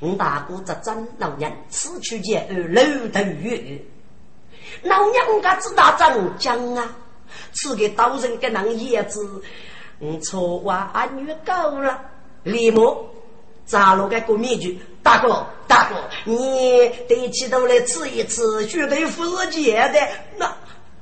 [0.00, 3.82] 我大哥这真老娘此去见二楼头月，
[4.82, 6.88] 老娘家知道长江啊，
[7.52, 9.42] 赐给刀人给那叶子，
[9.98, 12.00] 我错话阿女够了，
[12.42, 12.82] 立马
[13.64, 19.98] 砸了个过面具，大哥大哥，你得起头来吃一吃，绝对不是假的。
[20.36, 20.56] 那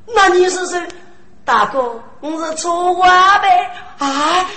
[0.06, 0.80] 那你是谁？
[1.44, 3.48] 大哥，我是错话呗
[3.98, 4.50] 啊，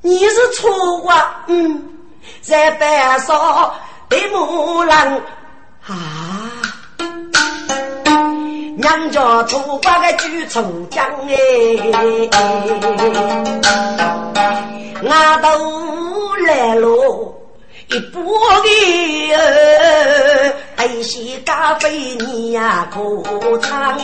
[0.00, 1.92] 你是错话，嗯。
[2.40, 3.72] 在白沙
[4.08, 5.20] 的木兰
[5.86, 6.52] 啊，
[8.76, 11.34] 娘家土瓜个举葱姜哎，
[15.08, 15.48] 俺都
[16.46, 16.86] 来了，
[17.88, 18.22] 一波
[18.62, 18.68] 的
[20.76, 23.98] 爱惜咖啡你呀可尝？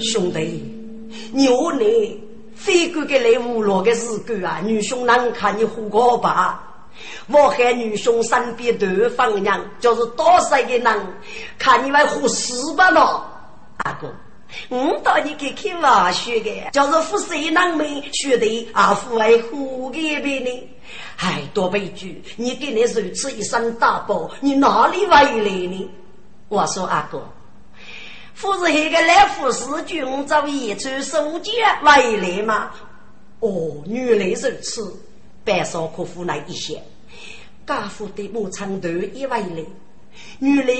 [0.00, 0.62] 兄弟，
[1.32, 1.84] 牛呢？
[2.64, 4.60] 非官给来无落的事干啊！
[4.64, 6.62] 女兄难看你胡搞吧？
[7.26, 11.06] 我喊女兄身边多放娘，就是多少个人
[11.58, 13.24] 看你们胡死吧咯？
[13.78, 14.14] 阿哥，
[14.68, 18.94] 我到你给开玩笑的，就是胡谁人们学的啊？
[18.94, 20.68] 胡爱胡个别呢？
[21.16, 22.22] 哎，多悲剧！
[22.36, 25.90] 你给你如此一身大包，你哪里回来呢？
[26.48, 27.26] 我说阿哥。
[28.40, 32.70] 不是那个来福士军走一出书卷回来吗？
[33.40, 35.00] 哦，原来如此。
[35.44, 36.80] 白少可夫来一些，
[37.66, 39.64] 家父的牧场头一回来，
[40.38, 40.74] 原来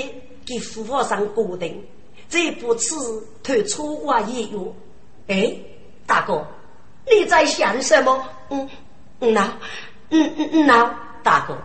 [0.45, 1.85] 给父皇上固定，
[2.29, 4.73] 这不此偷错话也有。
[5.27, 5.53] 哎，
[6.07, 6.47] 大哥，
[7.11, 8.25] 你在想什么？
[8.49, 8.69] 嗯
[9.19, 9.53] 嗯呐，
[10.11, 11.57] 嗯嗯嗯呐，大哥，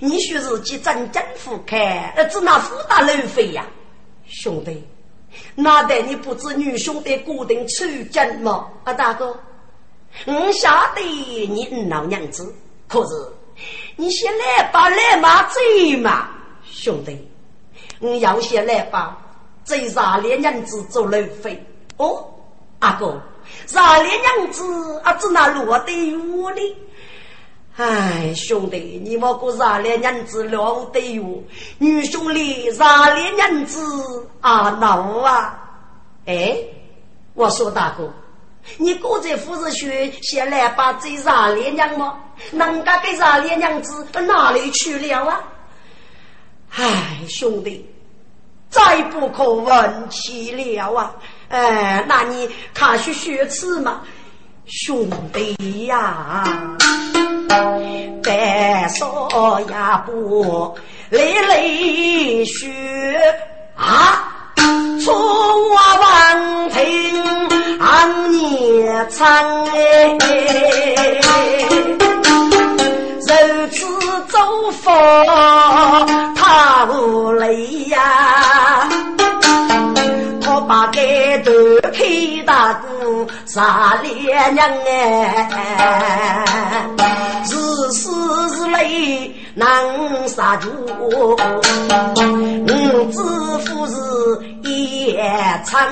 [0.00, 3.66] 你说自己真正富开，只拿富大路费呀，
[4.26, 4.84] 兄弟。
[5.54, 8.68] 那得你不知女兄弟固定出征吗？
[8.84, 9.36] 啊，大哥，
[10.26, 12.54] 我晓得你老娘子，
[12.86, 13.14] 可是
[13.96, 15.60] 你先来把来马走
[16.00, 16.28] 嘛，
[16.64, 17.28] 兄弟，
[18.00, 19.16] 我要先来把
[19.64, 21.60] 这啥连娘子做路费
[21.96, 22.24] 哦，
[22.78, 23.20] 阿哥，
[23.66, 26.76] 啥连娘子啊，只拿落得我的。
[27.78, 31.44] 哎，兄弟，你莫过热烈娘子了得哟！
[31.78, 35.56] 女兄弟，热烈娘子啊闹啊！
[36.26, 36.58] 哎，
[37.34, 38.12] 我说大哥，
[38.78, 42.18] 你过在富士学先来把这热烈娘吗？
[42.50, 45.40] 人家给热烈娘子哪里去了啊？
[46.74, 47.88] 哎，兄弟，
[48.68, 51.14] 再不可问起了啊！
[51.48, 54.02] 哎，那你看去学吃嘛，
[54.66, 56.42] 兄弟呀！
[58.28, 59.66] 白少也
[60.04, 60.76] 不
[61.08, 62.68] 泪泪血
[63.74, 64.52] 啊！
[65.02, 66.76] 错我闻听
[67.78, 69.72] 昂年唱哎，
[73.26, 73.30] 如
[73.70, 73.78] 此
[74.28, 74.36] 走
[74.82, 74.84] 法
[76.34, 78.86] 他无泪呀！
[80.46, 81.50] 我把盖头
[82.48, 86.46] 大哥杀烈娘哎！
[87.44, 87.54] 是
[87.92, 89.66] 是泪难
[90.26, 91.36] 杀住，我
[93.12, 93.18] 知
[93.66, 93.92] 夫是
[94.66, 95.22] 夜
[95.66, 95.86] 长，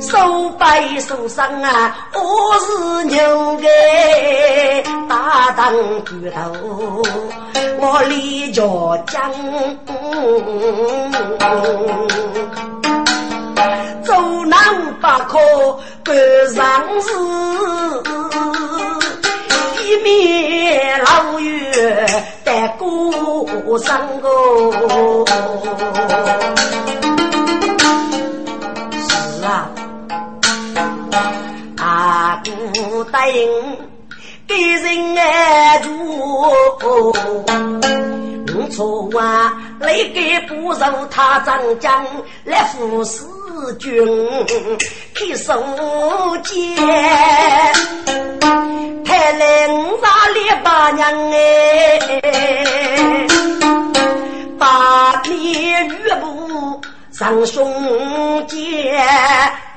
[0.00, 2.20] 手背受伤啊，我
[2.60, 3.66] 是牛个
[5.06, 5.70] 大当
[6.00, 6.40] 骨头，
[7.78, 8.62] 我李家
[9.06, 9.30] 将，
[14.04, 14.58] 走南
[15.00, 15.38] 不可
[16.04, 16.14] 赶
[16.54, 16.60] 上
[17.00, 17.08] 时，
[19.84, 22.06] 一面老月
[22.44, 25.24] 带孤身哦。
[29.08, 29.68] 是啊，
[31.76, 33.91] 大姑答应。
[34.52, 35.88] 给人爱住，
[38.54, 39.52] 我错啊！
[39.80, 42.04] 来给不受他长江
[42.44, 43.24] 来服侍
[43.78, 43.90] 君，
[45.14, 45.56] 去送
[46.42, 46.76] 节，
[49.06, 51.98] 太来五杀列八娘哎，
[54.58, 56.78] 把面玉布
[57.10, 59.02] 上胸间。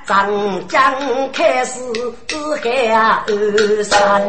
[0.06, 0.94] 长江
[1.34, 1.80] 开始
[2.62, 2.94] 海
[3.28, 4.22] 二山，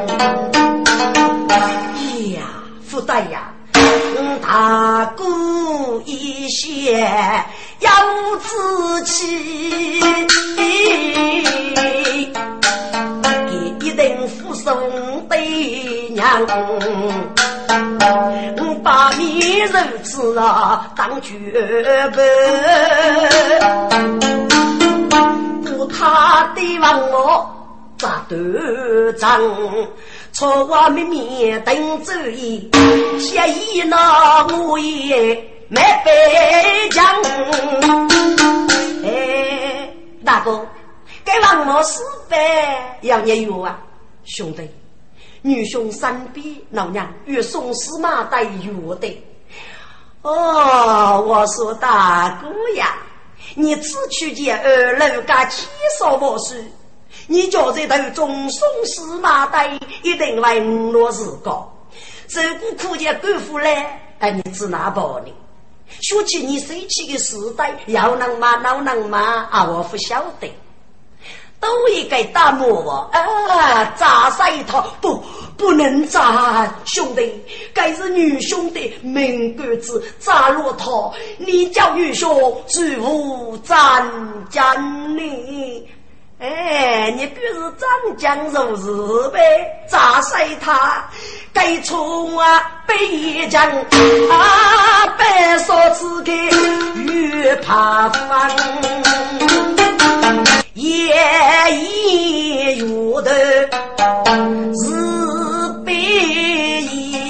[2.33, 2.41] 呀，
[2.83, 3.53] 福大呀，
[4.41, 5.23] 大哥
[6.07, 6.99] 一些
[7.81, 7.91] 要
[8.41, 10.01] 自气，
[13.81, 14.75] 一定福送
[15.29, 16.47] 对娘，
[18.83, 21.35] 把你如此啊当绝
[22.15, 22.25] 本。
[26.07, 27.51] 他对望我
[27.99, 28.39] 咋断
[29.19, 29.41] 肠，
[30.33, 32.71] 错话秘密等主意，
[33.19, 35.35] 协议那我也
[35.69, 37.05] 没白讲。
[39.05, 39.91] 哎，
[40.25, 40.65] 大哥，
[41.25, 43.79] 该望我死呗，要你有啊，
[44.25, 44.71] 兄弟，
[45.43, 49.25] 女兄身边老娘与宋司马带有的。
[50.23, 52.95] 哦，我说大哥呀。
[53.59, 55.67] 你只去见二楼家七
[55.99, 56.63] 少博士，
[57.27, 59.67] 你叫这头中松司马带
[60.03, 61.73] 一定会五落日高，
[62.29, 65.33] 受过苦见功夫来，哎，你只拿包呢？
[66.03, 69.65] 说起你生气的时代，要能骂，老能骂啊！
[69.65, 70.53] 我不晓得。
[71.61, 73.93] 都应该打磨啊！
[73.97, 75.23] 砸死一套不
[75.57, 77.33] 不能砸，兄弟，
[77.73, 80.87] 该是女兄弟命根子砸落他，
[81.39, 84.07] 你叫女兄只无战
[84.51, 85.89] 将呢？
[86.39, 89.41] 哎，你不是长江如日呗？
[89.89, 91.09] 砸死他，
[91.53, 93.67] 该从啊北疆
[94.31, 96.37] 啊白手指给
[97.03, 99.46] 越怕翻。
[100.77, 101.15] 夜
[101.73, 103.33] 已月头
[104.75, 104.85] 是
[105.87, 107.25] 白衣，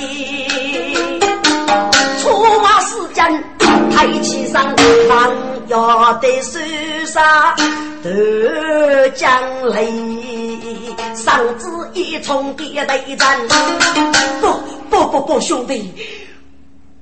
[2.20, 2.24] 出
[2.60, 3.44] 马时间
[3.92, 4.74] 抬起上
[5.08, 5.32] 方
[5.68, 6.58] 要得手
[7.06, 7.22] 上
[8.02, 9.30] 得将
[9.68, 9.84] 来，
[11.14, 12.66] 上至一冲跌
[13.06, 13.38] 一战，
[14.40, 14.48] 不
[14.90, 15.94] 不不不，兄弟，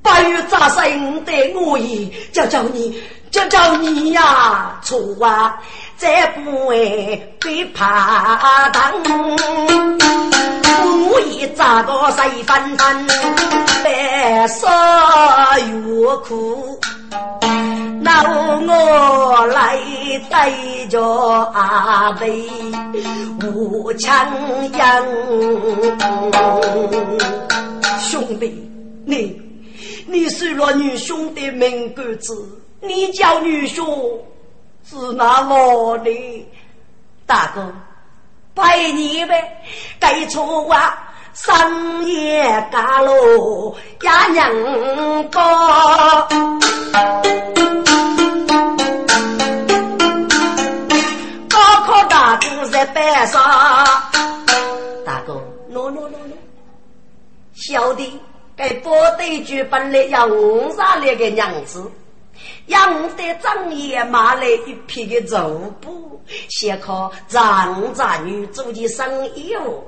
[0.02, 3.00] 八月扎生的我也叫叫你
[3.34, 5.60] 叫叫你呀，出啊！
[5.96, 8.92] 再不会被怕当，
[10.80, 13.04] 故意砸个谁翻翻，
[13.82, 14.68] 白色
[15.58, 16.78] 越苦，
[18.00, 19.80] 那我来
[20.30, 20.52] 带
[20.88, 21.02] 着
[21.54, 22.48] 阿妹
[23.42, 24.14] 无枪
[24.78, 25.04] 样。
[27.98, 28.70] 兄弟，
[29.04, 29.42] 你
[30.06, 32.32] 你是了女兄的命根子，
[32.86, 33.82] 你叫女婿。
[34.86, 36.46] 是那么的，
[37.26, 37.72] 大哥，
[38.54, 39.64] 拜你呗！
[39.98, 40.94] 该错话，
[41.32, 44.52] 深夜嘎喽呀娘
[45.30, 45.40] 哥，
[51.48, 53.42] 高考大哥在班上，
[55.06, 56.36] 大哥，喏喏喏喏，
[57.54, 58.20] 小弟
[58.54, 61.90] 该部队举本来要五杀那个娘子。
[62.66, 69.82] 养得张爷买来一批的绸布，先靠张家女做的生意哦。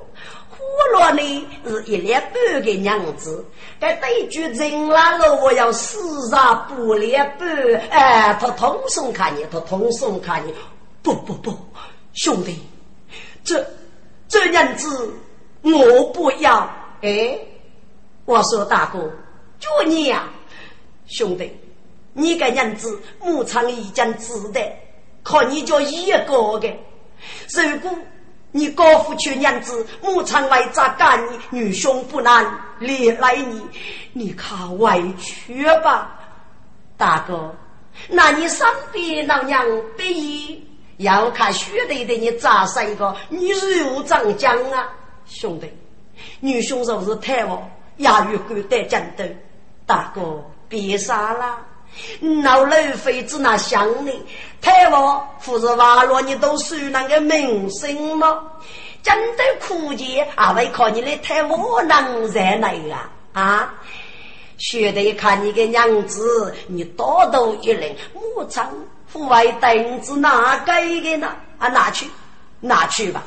[0.49, 3.45] 活落呢是一两半个娘子，
[3.79, 7.47] 该对句人来了，我要四杀不两半。
[7.89, 10.53] 哎，他通送看你，他通送看你。
[11.03, 11.57] 不不不，
[12.13, 12.59] 兄弟，
[13.43, 13.65] 这
[14.27, 15.13] 这样子
[15.61, 16.69] 我不要。
[17.01, 17.39] 哎，
[18.25, 18.99] 我说大哥，
[19.59, 20.27] 就你呀，
[21.05, 21.55] 兄弟。
[22.19, 24.59] 你个娘子，牧场已经知道，
[25.21, 26.75] 可你就一个的。
[27.53, 27.95] 如果
[28.51, 31.39] 你高夫去娘子，牧场为咋干你？
[31.51, 32.43] 女兄不难
[32.79, 33.61] 连来你，
[34.13, 36.19] 你看委屈吧，
[36.97, 37.53] 大哥。
[38.09, 39.63] 那你身边老娘
[39.95, 43.15] 不义，要看兄弟的你咋生一个？
[43.29, 44.89] 你如长江啊，
[45.27, 45.71] 兄弟，
[46.39, 49.23] 女兄若是太王，也与敢得战斗。
[49.85, 51.59] 大哥别傻了，
[52.43, 54.21] 老老妃子那想你，
[54.61, 58.41] 太王不是挖了你都是那个名声吗？
[59.03, 63.09] 真的苦节，还会靠你的太王能在哪呀？
[63.33, 63.73] 啊！
[64.57, 67.95] 学得看你个娘子，你多多一人，
[68.35, 68.69] 我唱
[69.13, 71.35] 户外凳子哪给的呢？
[71.59, 72.07] 啊，拿去，
[72.59, 73.23] 拿去吧。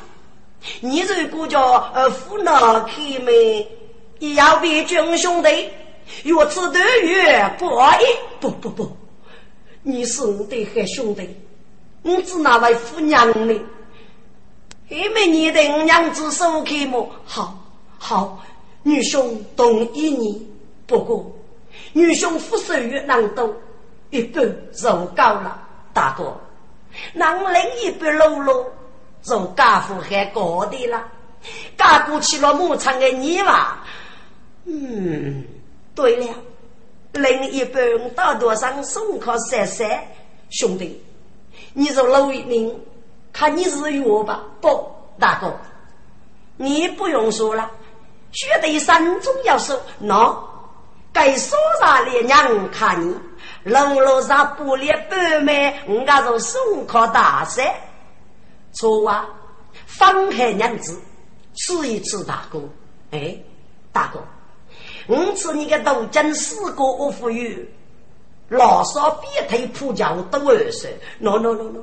[0.81, 3.33] 你如果叫呃扶老开门，
[4.19, 5.69] 也要比军兄弟，
[6.23, 8.07] 越吃得越过瘾。
[8.39, 8.97] 不不不，
[9.83, 11.29] 你是我的好兄弟，
[12.01, 13.59] 你只那位扶娘呢？
[14.89, 17.09] 因为你的娘子手开么？
[17.25, 17.57] 好，
[17.97, 18.43] 好，
[18.83, 20.47] 女兄同意你。
[20.85, 21.31] 不过，
[21.93, 23.55] 女兄负手越难多，
[24.09, 24.43] 一半
[24.81, 25.57] 肉高了。
[25.93, 26.37] 大哥，
[27.13, 28.65] 让另一半露露，
[29.21, 31.01] 做家父还高的了。
[31.77, 33.77] 嫁过去了牧场的你嘛？
[34.65, 35.45] 嗯，
[36.01, 36.33] 对了，
[37.13, 37.83] 另一半
[38.15, 40.03] 大多上送靠三三
[40.49, 40.99] 兄弟，
[41.73, 42.75] 你说露一名，
[43.31, 44.43] 看你是约吧？
[44.59, 45.55] 不，大哥，
[46.57, 47.69] 你不用说了，
[48.31, 50.35] 绝对三种要素，喏。
[51.13, 53.15] 该说啥的娘看你，
[53.65, 57.79] 楼楼上玻璃板面，我家是送考大赛。
[58.71, 59.29] 错啊，
[59.85, 60.99] 放开娘子，
[61.53, 62.59] 吃一次大哥。
[63.11, 63.37] 哎，
[63.91, 64.19] 大哥，
[65.07, 67.67] 五次你个豆浆四个我富裕，
[68.49, 70.87] 老少别推铺脚都二十。
[71.21, 71.79] 喏喏喏喏，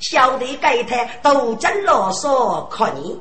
[0.00, 3.20] 小弟该台豆浆老少看你，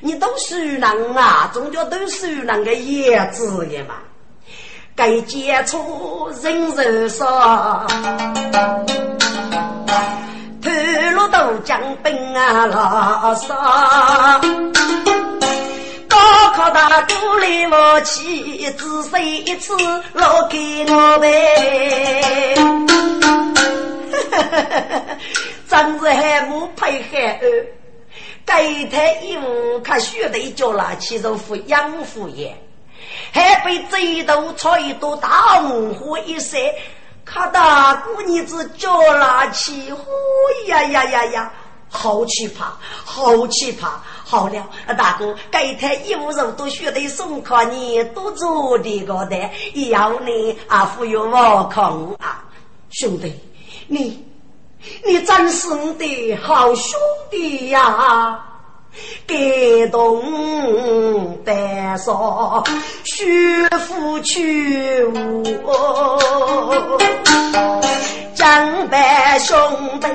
[0.00, 0.82] 你都熟人
[1.16, 3.94] 啊，总叫都熟人的叶子的嘛。
[4.94, 7.86] 该接触人肉少，
[10.62, 10.70] 头
[11.12, 13.54] 颅都将兵啊老少，
[16.26, 19.72] 高考大哥来我去，只说一次
[20.12, 22.52] 老给我呗。
[25.68, 27.66] 真是海母配海儿，
[28.44, 32.52] 该台义务看学的叫了，其实服养父也。
[33.32, 36.74] 还被这一头抄一朵大红花一塞，
[37.24, 40.04] 看大姑娘子叫拉起，呼
[40.66, 41.52] 呀呀呀呀，
[41.96, 42.66] 好奇葩，
[43.04, 43.88] 好奇葩！
[44.22, 44.68] 好了，
[44.98, 49.36] 大哥，这台衣服肉都学得送考你，都做的个的，
[49.88, 52.44] 要你啊，富有我空啊，
[52.90, 53.32] 兄弟，
[53.86, 54.22] 你
[55.04, 58.42] 你真是我的好兄弟呀！
[59.26, 62.64] 感动得说，
[63.04, 65.04] 学夫去
[65.64, 66.98] 我，
[68.34, 68.98] 江北
[69.38, 70.06] 兄弟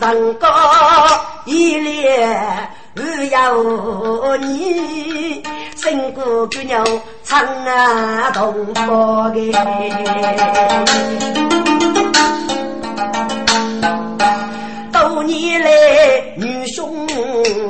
[0.00, 0.48] 人高
[1.44, 2.38] 一列。
[2.94, 3.54] 只要
[4.36, 5.42] 你
[5.76, 6.84] 胜过姑娘
[7.24, 9.50] 唱啊动波的，
[14.92, 15.70] 多年来
[16.36, 16.91] 女兄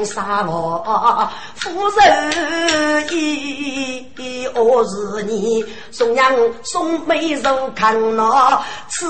[0.04, 4.06] 杀我，夫人意，
[4.54, 9.06] 我是你送娘送美肉看那，此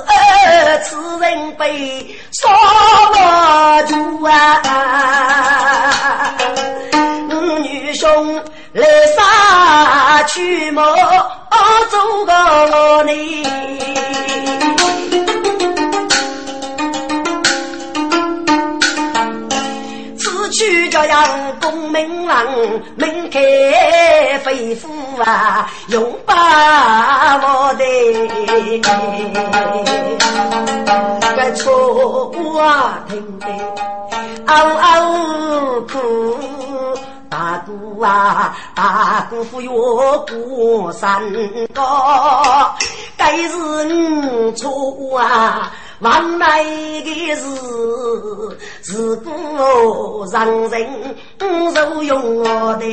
[0.00, 2.48] 儿此人被杀
[3.14, 4.32] 我主啊！
[7.30, 8.36] 五女兄
[8.72, 8.84] 来
[9.16, 10.82] 杀去么？
[11.88, 11.96] 走
[12.26, 12.32] 个
[13.04, 13.46] 你。
[20.56, 22.46] 去叫杨公明郎
[22.96, 24.88] 门开飞虎
[25.22, 26.34] 啊，永把
[27.36, 27.84] 我的
[31.36, 31.76] 个错
[32.32, 32.32] 我
[33.06, 33.46] 听得
[34.46, 35.94] 嗷嗷哭，
[37.28, 39.72] 大姑啊，大姑父哟
[40.26, 41.20] 过山
[41.74, 42.74] 高，
[43.16, 45.72] 该是你错啊。
[46.00, 47.42] 往来的事，
[48.82, 51.16] 自古让人
[51.74, 52.44] 受用
[52.78, 52.84] 的。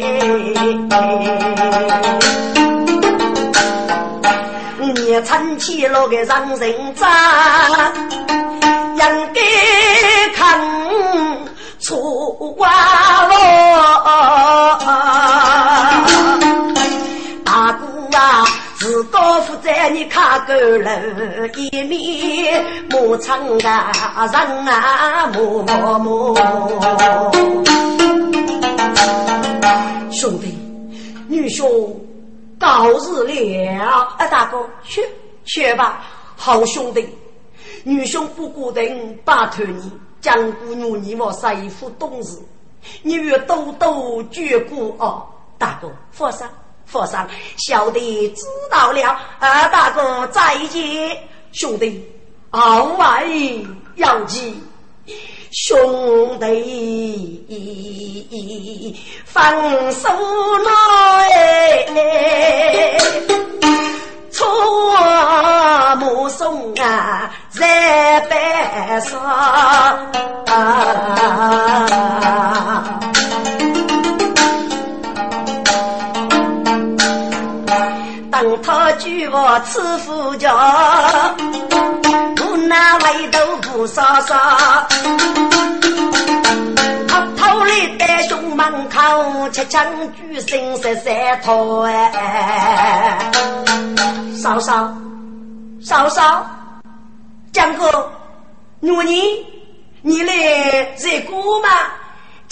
[4.80, 7.92] 你撑起了个让人渣，
[8.30, 9.00] 应
[9.34, 9.42] 该
[10.34, 10.58] 看
[11.80, 12.00] 错
[12.62, 13.28] 啊！
[19.90, 26.34] 你看够了，一面牧场啊人啊默默。
[30.10, 30.58] 兄弟，
[31.28, 31.68] 女兄
[32.58, 35.04] 到日了，啊大哥去
[35.44, 36.02] 去吧，
[36.38, 37.08] 好兄弟，
[37.84, 38.84] 女兄不孤单，
[39.26, 42.40] 拜托你江姑娘，你我师傅懂事，
[43.02, 45.26] 你与多多眷顾哦。
[45.58, 46.50] 大哥，佛山，
[46.86, 47.28] 佛上，
[47.58, 49.18] 小弟知道了。
[49.40, 51.18] 啊，大哥再见，
[51.52, 52.06] 兄弟，
[52.52, 53.24] 傲外
[53.96, 54.62] 要紧。
[55.52, 57.46] 兄弟，
[59.26, 60.10] 放手
[60.60, 61.86] 来，
[64.32, 64.48] 错
[65.98, 69.20] 目送啊，在白上。
[78.64, 80.48] 他举我吃副酒。
[82.66, 84.88] 那围头不杀杀，
[87.08, 93.20] 偷偷里在兄门口吃枪举声十三套哎，
[94.41, 94.91] 嫂嫂
[95.84, 96.46] 嫂嫂，
[97.52, 98.12] 江哥，
[98.80, 99.46] 女你
[100.02, 100.34] 你来
[100.98, 101.68] 热锅吗？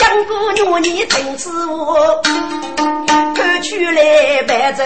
[0.01, 1.93] 江哥女你听此话，
[3.35, 4.83] 看出来白走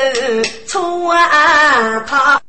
[0.67, 2.44] 错啊他。